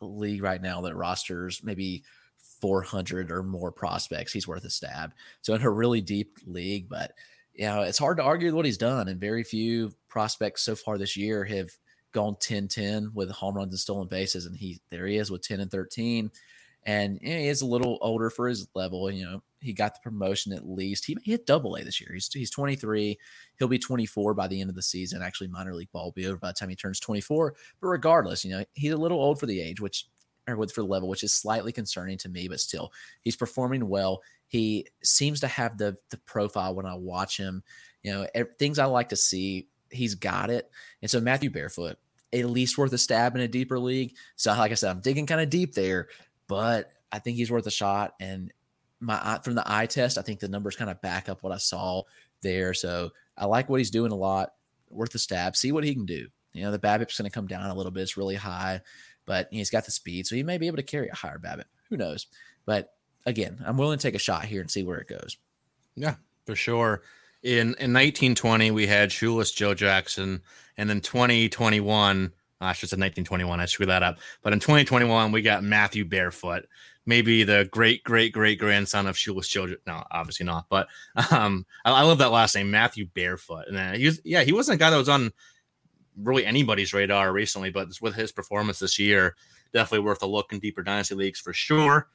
[0.00, 2.02] league right now that rosters maybe
[2.60, 5.12] 400 or more prospects, he's worth a stab.
[5.42, 7.12] So in a really deep league, but
[7.54, 9.08] you know, it's hard to argue what he's done.
[9.08, 11.70] And very few prospects so far this year have
[12.12, 14.46] gone 10-10 with home runs and stolen bases.
[14.46, 16.30] And he there he is with 10 and 13.
[16.88, 19.10] And you know, he is a little older for his level.
[19.10, 21.04] You know, he got the promotion at least.
[21.04, 22.08] He hit double A this year.
[22.14, 23.18] He's, he's 23.
[23.58, 25.20] He'll be 24 by the end of the season.
[25.20, 27.54] Actually, minor league ball will be over by the time he turns 24.
[27.82, 30.06] But regardless, you know, he's a little old for the age, which
[30.48, 33.86] or with for the level, which is slightly concerning to me, but still, he's performing
[33.86, 34.22] well.
[34.46, 37.62] He seems to have the the profile when I watch him.
[38.02, 39.68] You know, things I like to see.
[39.90, 40.70] He's got it.
[41.02, 41.98] And so Matthew Barefoot,
[42.32, 44.14] at least worth a stab in a deeper league.
[44.36, 46.08] So, like I said, I'm digging kind of deep there,
[46.48, 48.14] but I think he's worth a shot.
[48.20, 48.52] And
[49.00, 51.58] my from the eye test, I think the numbers kind of back up what I
[51.58, 52.02] saw
[52.42, 52.74] there.
[52.74, 54.52] So I like what he's doing a lot.
[54.90, 55.54] Worth a stab.
[55.54, 56.28] See what he can do.
[56.52, 58.02] You know, the BABIP's going to come down a little bit.
[58.02, 58.80] It's really high,
[59.26, 61.64] but he's got the speed, so he may be able to carry a higher BABIP.
[61.90, 62.26] Who knows?
[62.64, 62.92] But
[63.26, 65.36] again, I'm willing to take a shot here and see where it goes.
[65.94, 67.02] Yeah, for sure.
[67.42, 70.42] In in 1920, we had Shoeless Joe Jackson,
[70.76, 73.60] and then 2021, I should say 1921.
[73.60, 74.18] I screwed that up.
[74.42, 76.66] But in 2021, we got Matthew Barefoot,
[77.06, 79.74] maybe the great great great grandson of Shoeless Joe.
[79.86, 80.66] No, obviously not.
[80.68, 80.88] But
[81.30, 83.66] um, I, I love that last name, Matthew Barefoot.
[83.68, 85.32] And uh, he was, yeah, he wasn't a guy that was on
[86.16, 89.36] really anybody's radar recently, but with his performance this year,
[89.72, 92.08] definitely worth a look in deeper dynasty leagues for sure.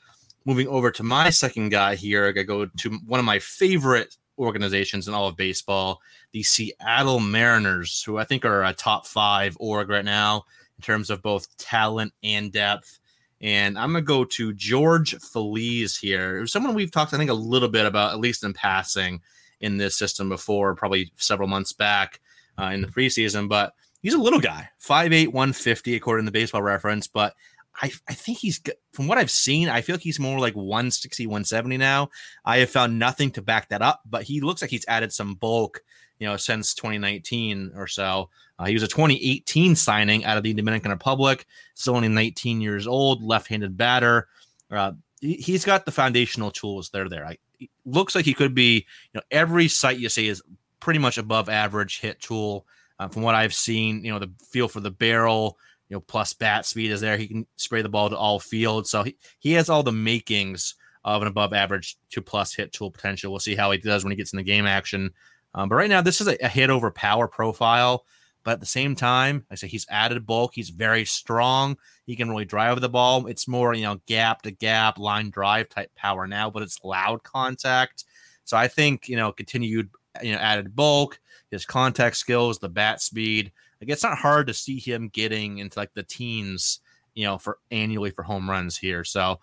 [0.46, 5.08] Moving over to my second guy here, I go to one of my favorite organizations
[5.08, 9.90] in all of baseball, the Seattle Mariners, who I think are a top five org
[9.90, 10.46] right now
[10.78, 13.00] in terms of both talent and depth.
[13.42, 17.36] And I'm going to go to George Feliz here, someone we've talked, I think, a
[17.36, 19.22] little bit about, at least in passing
[19.60, 22.22] in this system before, probably several months back
[22.58, 23.50] uh, in the preseason.
[23.50, 27.08] But he's a little guy, 5'8, 150, according to the baseball reference.
[27.08, 27.34] But
[27.82, 28.62] I, I think he's
[28.92, 32.10] from what I've seen, I feel like he's more like 160, 170 now.
[32.46, 35.36] I have found nothing to back that up, but he looks like he's added some
[35.36, 35.82] bulk,
[36.20, 38.30] you know, since 2019 or so.
[38.60, 42.86] Uh, he was a 2018 signing out of the Dominican Republic, still only 19 years
[42.86, 44.28] old, left-handed batter.
[44.70, 46.90] Uh, he, has got the foundational tools.
[46.90, 47.26] They're there.
[47.26, 47.38] I,
[47.86, 50.44] looks like he could be, you know, every site you see is
[50.80, 52.68] pretty much above average hit tool.
[53.00, 55.58] Uh, from what I've seen, you know, the feel for the barrel,
[55.94, 57.18] you know, plus bat speed is there.
[57.18, 58.90] He can spray the ball to all fields.
[58.90, 60.74] So he, he has all the makings
[61.04, 63.32] of an above average two plus hit tool potential.
[63.32, 65.12] We'll see how he does when he gets in the game action.
[65.54, 68.06] Um, but right now, this is a, a, hit over power profile.
[68.44, 70.54] But at the same time, I say he's added bulk.
[70.56, 71.78] He's very strong.
[72.08, 73.28] He can really drive the ball.
[73.28, 77.22] It's more, you know, gap to gap, line drive type power now, but it's loud
[77.22, 78.06] contact.
[78.46, 79.92] So I think, you know, continued,
[80.24, 81.20] you know, added bulk,
[81.52, 83.52] his contact skills, the bat speed.
[83.84, 86.80] Like it's not hard to see him getting into like the teens,
[87.16, 89.04] you know, for annually for home runs here.
[89.04, 89.42] So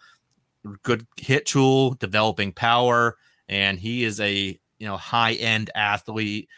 [0.83, 3.19] good hit tool, developing power,
[3.51, 6.49] and he is a you know high end athlete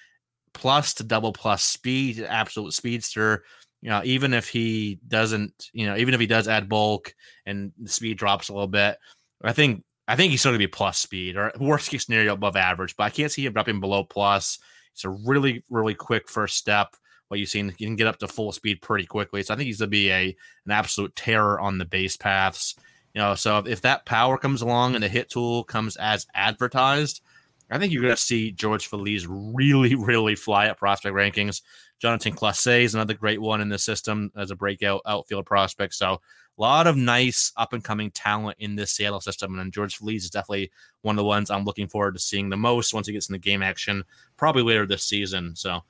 [0.52, 3.42] plus to double plus speed, absolute speedster.
[3.80, 7.12] You know, even if he doesn't, you know, even if he does add bulk
[7.46, 8.96] and the speed drops a little bit,
[9.42, 12.54] I think I think he's still gonna be plus speed or worst case scenario above
[12.54, 14.60] average, but I can't see him dropping below plus.
[14.92, 16.94] It's a really, really quick first step.
[17.32, 19.42] What you've seen, you can get up to full speed pretty quickly.
[19.42, 22.74] So I think he's gonna be a an absolute terror on the base paths.
[23.14, 27.22] You know, so if, that power comes along and the hit tool comes as advertised,
[27.70, 31.62] I think you're going to see George Feliz really, really fly up prospect rankings.
[32.02, 35.94] Jonatan Clase is another great one in the system as a breakout outfield prospect.
[35.94, 36.20] So
[36.58, 39.58] a lot of nice up and coming talent in this Seattle system.
[39.58, 40.70] And George Feliz is definitely
[41.00, 43.32] one of the ones I'm looking forward to seeing the most once he gets in
[43.32, 44.04] the game action,
[44.36, 45.56] probably later this season.
[45.56, 45.82] So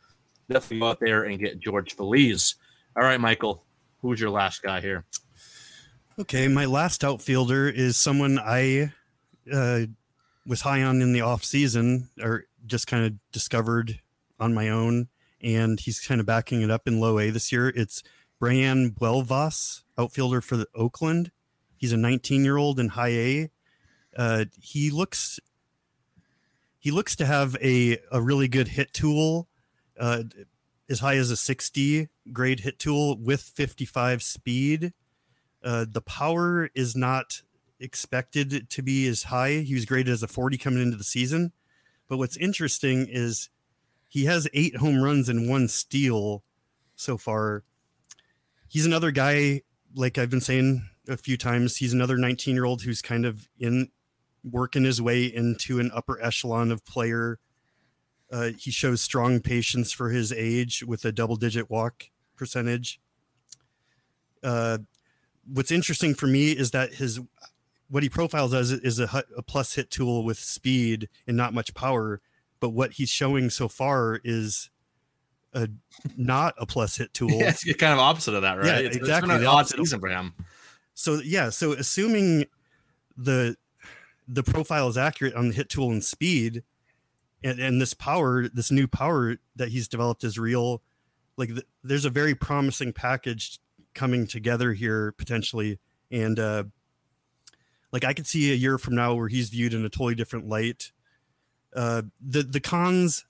[0.52, 2.56] definitely go out there and get George Feliz.
[2.96, 3.64] All right, Michael,
[4.00, 5.04] who's your last guy here?
[6.18, 8.92] Okay, my last outfielder is someone I
[9.50, 9.82] uh,
[10.46, 14.00] was high on in the off season, or just kind of discovered
[14.38, 15.08] on my own,
[15.40, 17.68] and he's kind of backing it up in low A this year.
[17.68, 18.02] It's
[18.38, 21.30] Brayan Buelvas, outfielder for the Oakland.
[21.76, 23.50] He's a 19 year old in high A.
[24.16, 25.40] Uh, he looks
[26.78, 29.48] he looks to have a a really good hit tool,
[29.98, 30.24] uh,
[30.88, 34.92] as high as a 60 grade hit tool with 55 speed
[35.62, 37.42] uh, the power is not
[37.78, 39.58] expected to be as high.
[39.58, 41.52] He was graded as a 40 coming into the season.
[42.08, 43.48] But what's interesting is
[44.08, 46.42] he has eight home runs and one steal
[46.96, 47.64] so far.
[48.68, 49.62] He's another guy,
[49.94, 53.48] like I've been saying a few times, he's another 19 year old who's kind of
[53.58, 53.88] in
[54.44, 57.38] working his way into an upper echelon of player.
[58.32, 62.98] Uh, he shows strong patience for his age with a double digit walk percentage.
[64.42, 64.78] Uh,
[65.46, 67.20] what's interesting for me is that his
[67.90, 71.74] what he profiles as is a, a plus hit tool with speed and not much
[71.74, 72.22] power
[72.58, 74.70] but what he's showing so far is
[75.52, 75.68] a
[76.16, 77.30] not a plus hit tool.
[77.32, 78.66] Yeah, it's kind of opposite of that right?
[78.66, 80.32] Yeah, it's, exactly it's an odd season for him.
[80.94, 82.46] So yeah so assuming
[83.16, 83.56] the
[84.26, 86.62] the profile is accurate on the hit tool and speed
[87.44, 90.82] and, and this power this new power that he's developed is real.
[91.36, 93.58] Like the, there's a very promising package
[93.94, 95.78] coming together here potentially.
[96.10, 96.64] And uh
[97.90, 100.48] like i could see a year from now where he's viewed in a totally different
[100.48, 100.92] light.
[101.74, 103.24] Uh the the cons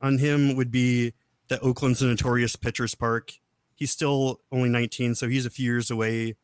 [0.00, 1.14] on him would be
[1.48, 3.32] that oakland's a notorious pitchers park.
[3.74, 6.36] He's still only 19 so he's a few years away.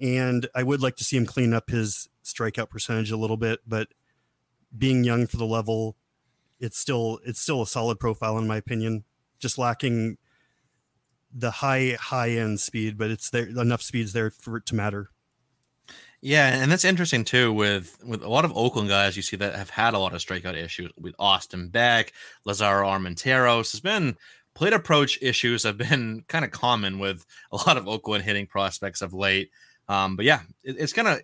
[0.00, 3.60] And i would like to see him clean up his strikeout percentage a little bit
[3.66, 3.88] but
[4.76, 5.96] being young for the level
[6.60, 9.04] it's still it's still a solid profile in my opinion
[9.38, 10.16] just lacking
[11.32, 15.10] the high high end speed, but it's there enough speeds there for it to matter.
[16.22, 17.52] Yeah, and that's interesting too.
[17.52, 20.20] With with a lot of Oakland guys, you see that have had a lot of
[20.20, 22.12] strikeout issues with Austin Beck,
[22.44, 23.72] Lazaro Armenteros.
[23.72, 24.16] There's been
[24.54, 29.02] plate approach issues have been kind of common with a lot of Oakland hitting prospects
[29.02, 29.50] of late.
[29.88, 31.20] Um, but yeah, it, it's kind of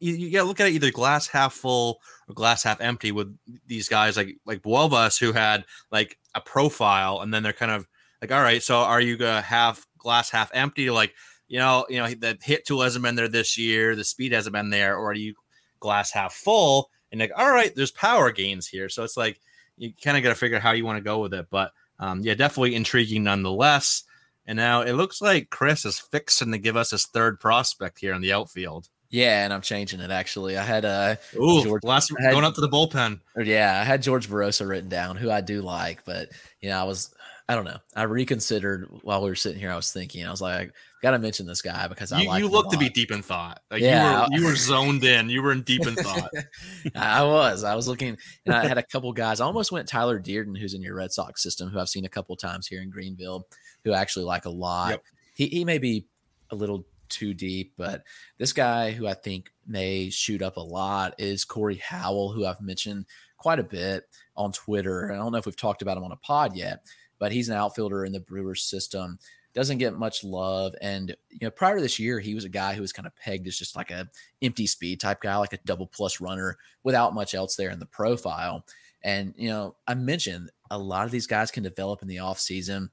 [0.00, 3.12] you, you got to look at it either glass half full or glass half empty
[3.12, 3.36] with
[3.66, 7.86] these guys like like Buelvas who had like a profile and then they're kind of
[8.20, 10.90] like, all right, so are you gonna have glass half empty?
[10.90, 11.14] Like,
[11.48, 14.54] you know, you know, the hit tool hasn't been there this year, the speed hasn't
[14.54, 15.34] been there, or are you
[15.80, 16.90] glass half full?
[17.12, 18.88] And like, all right, there's power gains here.
[18.88, 19.40] So it's like
[19.76, 21.46] you kind of got to figure out how you want to go with it.
[21.50, 24.04] But um, yeah, definitely intriguing nonetheless.
[24.46, 28.14] And now it looks like Chris is fixing to give us his third prospect here
[28.14, 28.88] in the outfield.
[29.14, 30.58] Yeah, and I'm changing it actually.
[30.58, 33.20] I had uh Ooh, George, last had, going up to the bullpen.
[33.36, 36.82] Yeah, I had George Barrosa written down, who I do like, but you know, I
[36.82, 37.14] was
[37.48, 37.76] I don't know.
[37.94, 39.70] I reconsidered while we were sitting here.
[39.70, 42.40] I was thinking, I was like, got to mention this guy because I you, like.
[42.40, 43.60] You look to be deep in thought.
[43.70, 45.30] Like yeah, you were, you were zoned in.
[45.30, 46.30] You were in deep in thought.
[46.96, 47.62] I was.
[47.62, 49.40] I was looking, and I had a couple guys.
[49.40, 52.08] I almost went Tyler Dearden, who's in your Red Sox system, who I've seen a
[52.08, 53.46] couple times here in Greenville,
[53.84, 54.90] who I actually like a lot.
[54.90, 55.02] Yep.
[55.36, 56.06] He he may be
[56.50, 56.84] a little
[57.14, 58.02] too deep, but
[58.38, 62.60] this guy who I think may shoot up a lot is Korry Howell, who I've
[62.60, 63.06] mentioned
[63.36, 64.04] quite a bit
[64.36, 65.12] on Twitter.
[65.12, 66.84] I don't know if we've talked about him on a pod yet
[67.18, 69.18] but he's an outfielder in the Brewers system.
[69.54, 72.74] Doesn't get much love, and you know, prior to this year, he was a guy
[72.74, 74.08] who was kind of pegged as just like a
[74.42, 77.86] empty speed type guy, like a double plus runner without much else there in the
[77.86, 78.66] profile.
[79.02, 82.40] And you know, I mentioned a lot of these guys can develop in the off
[82.40, 82.90] season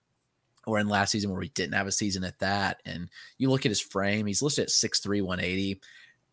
[0.68, 2.82] or in last season where he didn't have a season at that.
[2.86, 5.82] And you look at his frame, he's listed at 6'3, 180.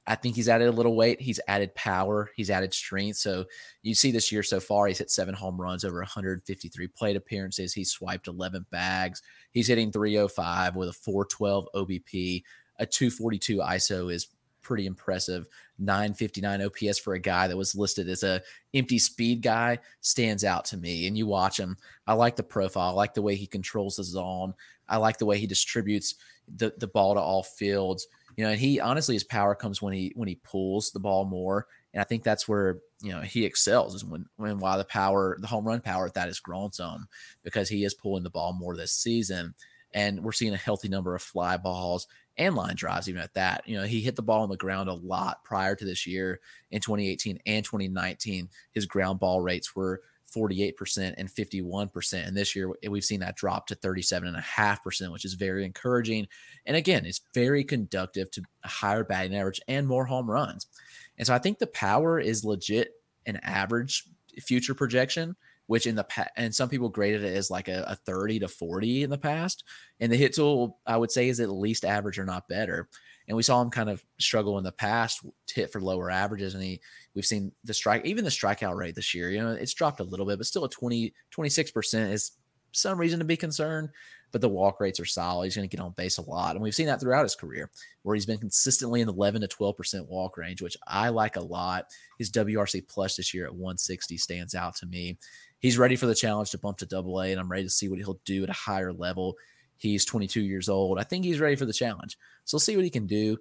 [0.06, 1.20] I think he's added a little weight.
[1.20, 2.30] He's added power.
[2.34, 3.18] He's added strength.
[3.18, 3.44] So
[3.82, 7.74] you see this year so far, he's hit seven home runs over 153 plate appearances.
[7.74, 9.20] He's swiped 11 bags.
[9.50, 12.42] He's hitting 305 with a 412 OBP.
[12.78, 14.28] A 242 ISO is
[14.62, 15.46] pretty impressive.
[15.78, 18.42] 959 OPS for a guy that was listed as a
[18.74, 21.06] empty speed guy stands out to me.
[21.06, 21.76] And you watch him.
[22.06, 22.90] I like the profile.
[22.90, 24.54] I like the way he controls the zone.
[24.88, 26.14] I like the way he distributes
[26.56, 28.06] the, the ball to all fields
[28.38, 31.24] you know, and he honestly his power comes when he when he pulls the ball
[31.24, 34.84] more, and I think that's where you know he excels is when when why the
[34.84, 37.08] power the home run power at that has grown some
[37.42, 39.56] because he is pulling the ball more this season,
[39.92, 43.62] and we're seeing a healthy number of fly balls and line drives even at that.
[43.66, 46.40] You know, he hit the ball on the ground a lot prior to this year
[46.70, 48.48] in 2018 and 2019.
[48.72, 50.02] His ground ball rates were
[50.34, 52.26] 48% and 51%.
[52.26, 56.28] And this year, we've seen that drop to 37.5%, which is very encouraging.
[56.66, 60.66] And again, it's very conductive to higher batting average and more home runs.
[61.16, 62.92] And so I think the power is legit
[63.26, 64.04] an average
[64.40, 65.34] future projection.
[65.68, 68.48] Which in the past, and some people graded it as like a, a 30 to
[68.48, 69.64] 40 in the past.
[70.00, 72.88] And the hit tool, I would say, is at least average or not better.
[73.28, 75.20] And we saw him kind of struggle in the past
[75.52, 76.54] hit for lower averages.
[76.54, 76.80] And he,
[77.14, 80.04] we've seen the strike, even the strikeout rate this year, you know, it's dropped a
[80.04, 82.32] little bit, but still a 20, 26% is
[82.72, 83.90] some reason to be concerned.
[84.30, 85.44] But the walk rates are solid.
[85.44, 86.54] He's going to get on base a lot.
[86.54, 87.70] And we've seen that throughout his career
[88.02, 91.40] where he's been consistently in the 11 to 12% walk range, which I like a
[91.40, 91.86] lot.
[92.18, 95.18] His WRC plus this year at 160 stands out to me.
[95.58, 97.88] He's ready for the challenge to bump to double A, and I'm ready to see
[97.88, 99.36] what he'll do at a higher level.
[99.76, 100.98] He's 22 years old.
[100.98, 102.18] I think he's ready for the challenge.
[102.44, 103.38] So we'll see what he can do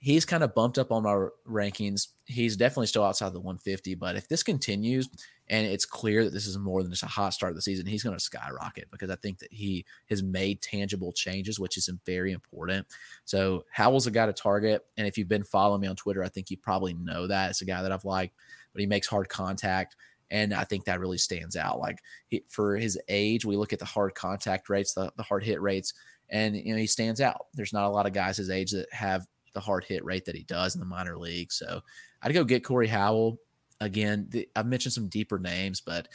[0.00, 2.08] he's kind of bumped up on our rankings.
[2.24, 5.08] He's definitely still outside the 150, but if this continues
[5.48, 7.86] and it's clear that this is more than just a hot start of the season,
[7.86, 11.90] he's going to skyrocket because I think that he has made tangible changes, which is
[12.06, 12.86] very important.
[13.24, 16.28] So Howell's a guy to target, and if you've been following me on Twitter, I
[16.28, 18.34] think you probably know that it's a guy that I've liked,
[18.72, 19.96] but he makes hard contact.
[20.30, 21.80] And I think that really stands out.
[21.80, 25.42] Like he, for his age, we look at the hard contact rates, the, the hard
[25.42, 25.92] hit rates,
[26.28, 27.46] and you know he stands out.
[27.54, 30.36] There's not a lot of guys his age that have the hard hit rate that
[30.36, 31.52] he does in the minor league.
[31.52, 31.80] So
[32.22, 33.38] I'd go get Korry Howell.
[33.80, 36.08] Again, the, I've mentioned some deeper names, but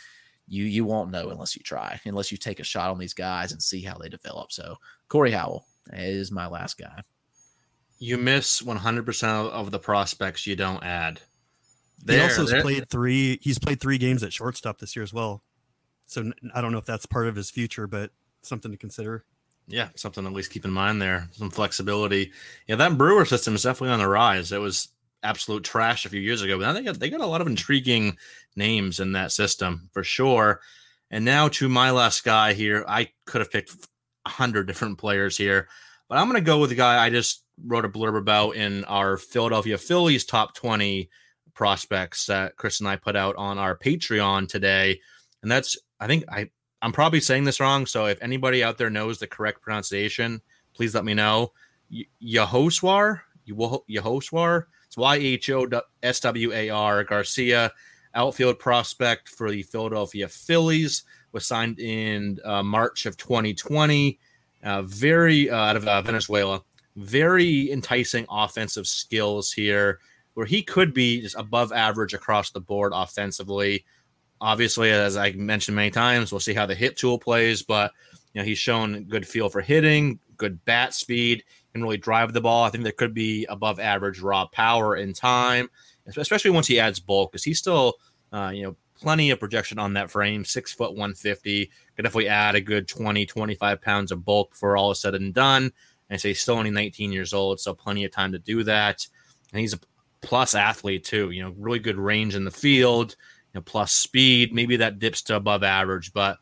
[0.47, 3.51] you you won't know unless you try, unless you take a shot on these guys
[3.51, 4.51] and see how they develop.
[4.51, 4.75] So
[5.09, 7.01] Korry Howell is my last guy.
[7.97, 11.21] You miss 100% of the prospects you don't add.
[12.03, 12.61] There, he also there.
[12.61, 13.39] played three.
[13.41, 15.43] He's played three games at shortstop this year as well.
[16.05, 19.25] So I don't know if that's part of his future, but something to consider
[19.67, 21.27] yeah, something to at least keep in mind there.
[21.31, 22.31] Some flexibility.
[22.67, 24.51] Yeah, that Brewer system is definitely on the rise.
[24.51, 24.89] It was
[25.23, 27.47] absolute trash a few years ago, but now they got they got a lot of
[27.47, 28.17] intriguing
[28.55, 30.61] names in that system for sure.
[31.09, 33.75] And now to my last guy here, I could have picked
[34.25, 35.67] a hundred different players here,
[36.09, 38.83] but I'm going to go with the guy I just wrote a blurb about in
[38.85, 41.09] our Philadelphia Phillies top 20
[41.55, 44.99] prospects that Chris and I put out on our Patreon today.
[45.41, 46.49] And that's, I think I
[46.85, 47.87] I'm probably saying this wrong.
[47.87, 50.39] So if anybody out there knows the correct pronunciation,
[50.75, 51.51] please let me know.
[52.21, 55.67] Yahoswar, Yahoswar, it's Y H O
[56.03, 57.71] S W A R Garcia,
[58.13, 64.19] outfield prospect for the Philadelphia Phillies, was signed in uh, March of 2020.
[64.63, 66.61] Uh, very uh, out of uh, Venezuela,
[66.97, 69.99] very enticing offensive skills here,
[70.35, 73.83] where he could be just above average across the board offensively.
[74.39, 77.91] Obviously, as I mentioned many times, we'll see how the hit tool plays, but
[78.33, 82.41] you know he's shown good feel for hitting, good bat speed, and really drive the
[82.41, 82.65] ball.
[82.65, 85.69] I think there could be above average raw power in time,
[86.05, 87.95] especially once he adds bulk, because he's still
[88.33, 91.71] uh, you know plenty of projection on that frame, six foot 150.
[91.95, 95.33] Could definitely add a good 20, 25 pounds of bulk before all is said and
[95.33, 95.71] done.
[96.09, 99.07] And so he's still only 19 years old, so plenty of time to do that.
[99.51, 99.79] And he's a
[100.21, 101.31] plus athlete too.
[101.31, 103.15] You know, really good range in the field
[103.55, 104.53] know, plus speed.
[104.53, 106.37] Maybe that dips to above average, but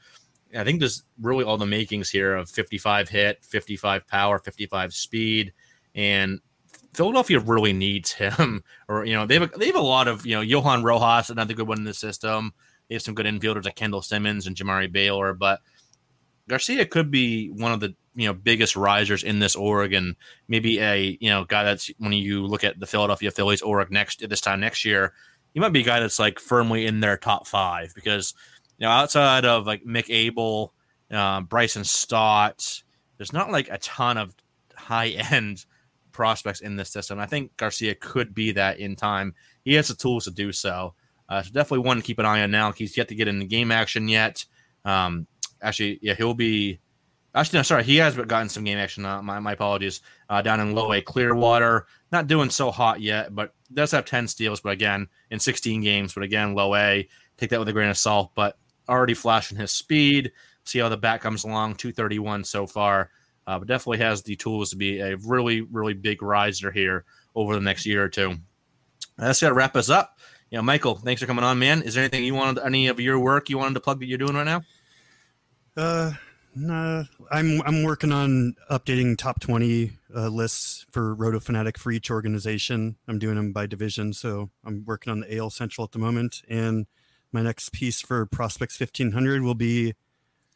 [0.56, 5.54] I think there's really all the makings here of 55 hit, 55 power, 55 speed,
[5.96, 6.40] and
[6.94, 8.64] Philadelphia really needs him.
[8.90, 11.30] Or you know, they have a, they have a lot of you know Johan Rojas,
[11.30, 12.54] another good one in the system.
[12.90, 15.62] They have some good infielders like Kendall Simmons and Jamari Baylor, but
[16.48, 20.16] Garcia could be one of the you know biggest risers in this Oregon.
[20.48, 24.28] Maybe a you know guy that's when you look at the Philadelphia Phillies Oregon next
[24.28, 25.14] this time next year,
[25.54, 28.34] he might be a guy that's like firmly in their top five because
[28.78, 30.74] you know outside of like Mick Abel,
[31.12, 32.84] uh, Bryson Stott,
[33.18, 34.36] there's not like a ton of
[34.76, 35.66] high end
[36.12, 37.20] prospects in this system.
[37.20, 39.34] I think Garcia could be that in time.
[39.64, 40.94] He has the tools to do so.
[41.30, 42.72] Uh, so definitely one to keep an eye on now.
[42.72, 44.46] He's yet to get into game action yet.
[44.86, 45.26] Um,
[45.64, 46.80] actually, yeah, he'll be.
[47.36, 49.06] Actually, no, sorry, he has but gotten some game action.
[49.06, 50.02] Uh, my, my apologies.
[50.30, 54.28] Uh, down in low A Clearwater, not doing so hot yet, but does have 10
[54.28, 57.08] steals, but again, in 16 games, but again, low A.
[57.38, 58.58] Take that with a grain of salt, but
[58.88, 60.32] already flashing his speed.
[60.64, 63.10] See how the bat comes along, 231 so far.
[63.46, 67.04] Uh, but definitely has the tools to be a really, really big riser here
[67.36, 68.36] over the next year or two.
[69.18, 70.20] That's going to wrap us up.
[70.50, 71.82] You know, Michael, thanks for coming on, man.
[71.82, 74.18] Is there anything you wanted, any of your work you wanted to plug that you're
[74.18, 74.62] doing right now?
[75.76, 76.12] Uh,
[76.56, 82.12] no, I'm I'm working on updating top 20 uh, lists for Roto Fanatic for each
[82.12, 82.98] organization.
[83.08, 86.44] I'm doing them by division, so I'm working on the AL Central at the moment.
[86.48, 86.86] And
[87.32, 89.96] my next piece for Prospects 1500 will be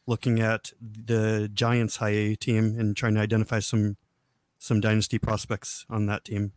[0.06, 3.96] looking at the Giants high A team and trying to identify some
[4.58, 6.52] some dynasty prospects on that team.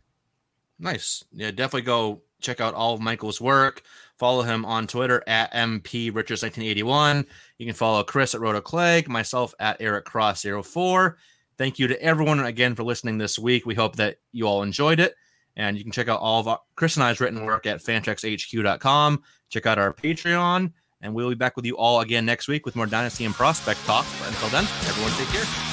[0.78, 1.24] Nice.
[1.32, 3.82] Yeah, definitely go check out all of Michael's work.
[4.18, 7.26] Follow him on Twitter at MP Richards 1981.
[7.58, 11.16] You can follow Chris at Roto Clegg, myself at Eric Cross 04.
[11.58, 13.66] Thank you to everyone again for listening this week.
[13.66, 15.14] We hope that you all enjoyed it.
[15.56, 19.22] And you can check out all of our, Chris and I's written work at fantraxhq.com.
[19.50, 20.72] Check out our Patreon
[21.02, 23.84] And we'll be back with you all again next week with more Dynasty and Prospect
[23.84, 24.06] talk.
[24.18, 25.71] But until then, everyone take care.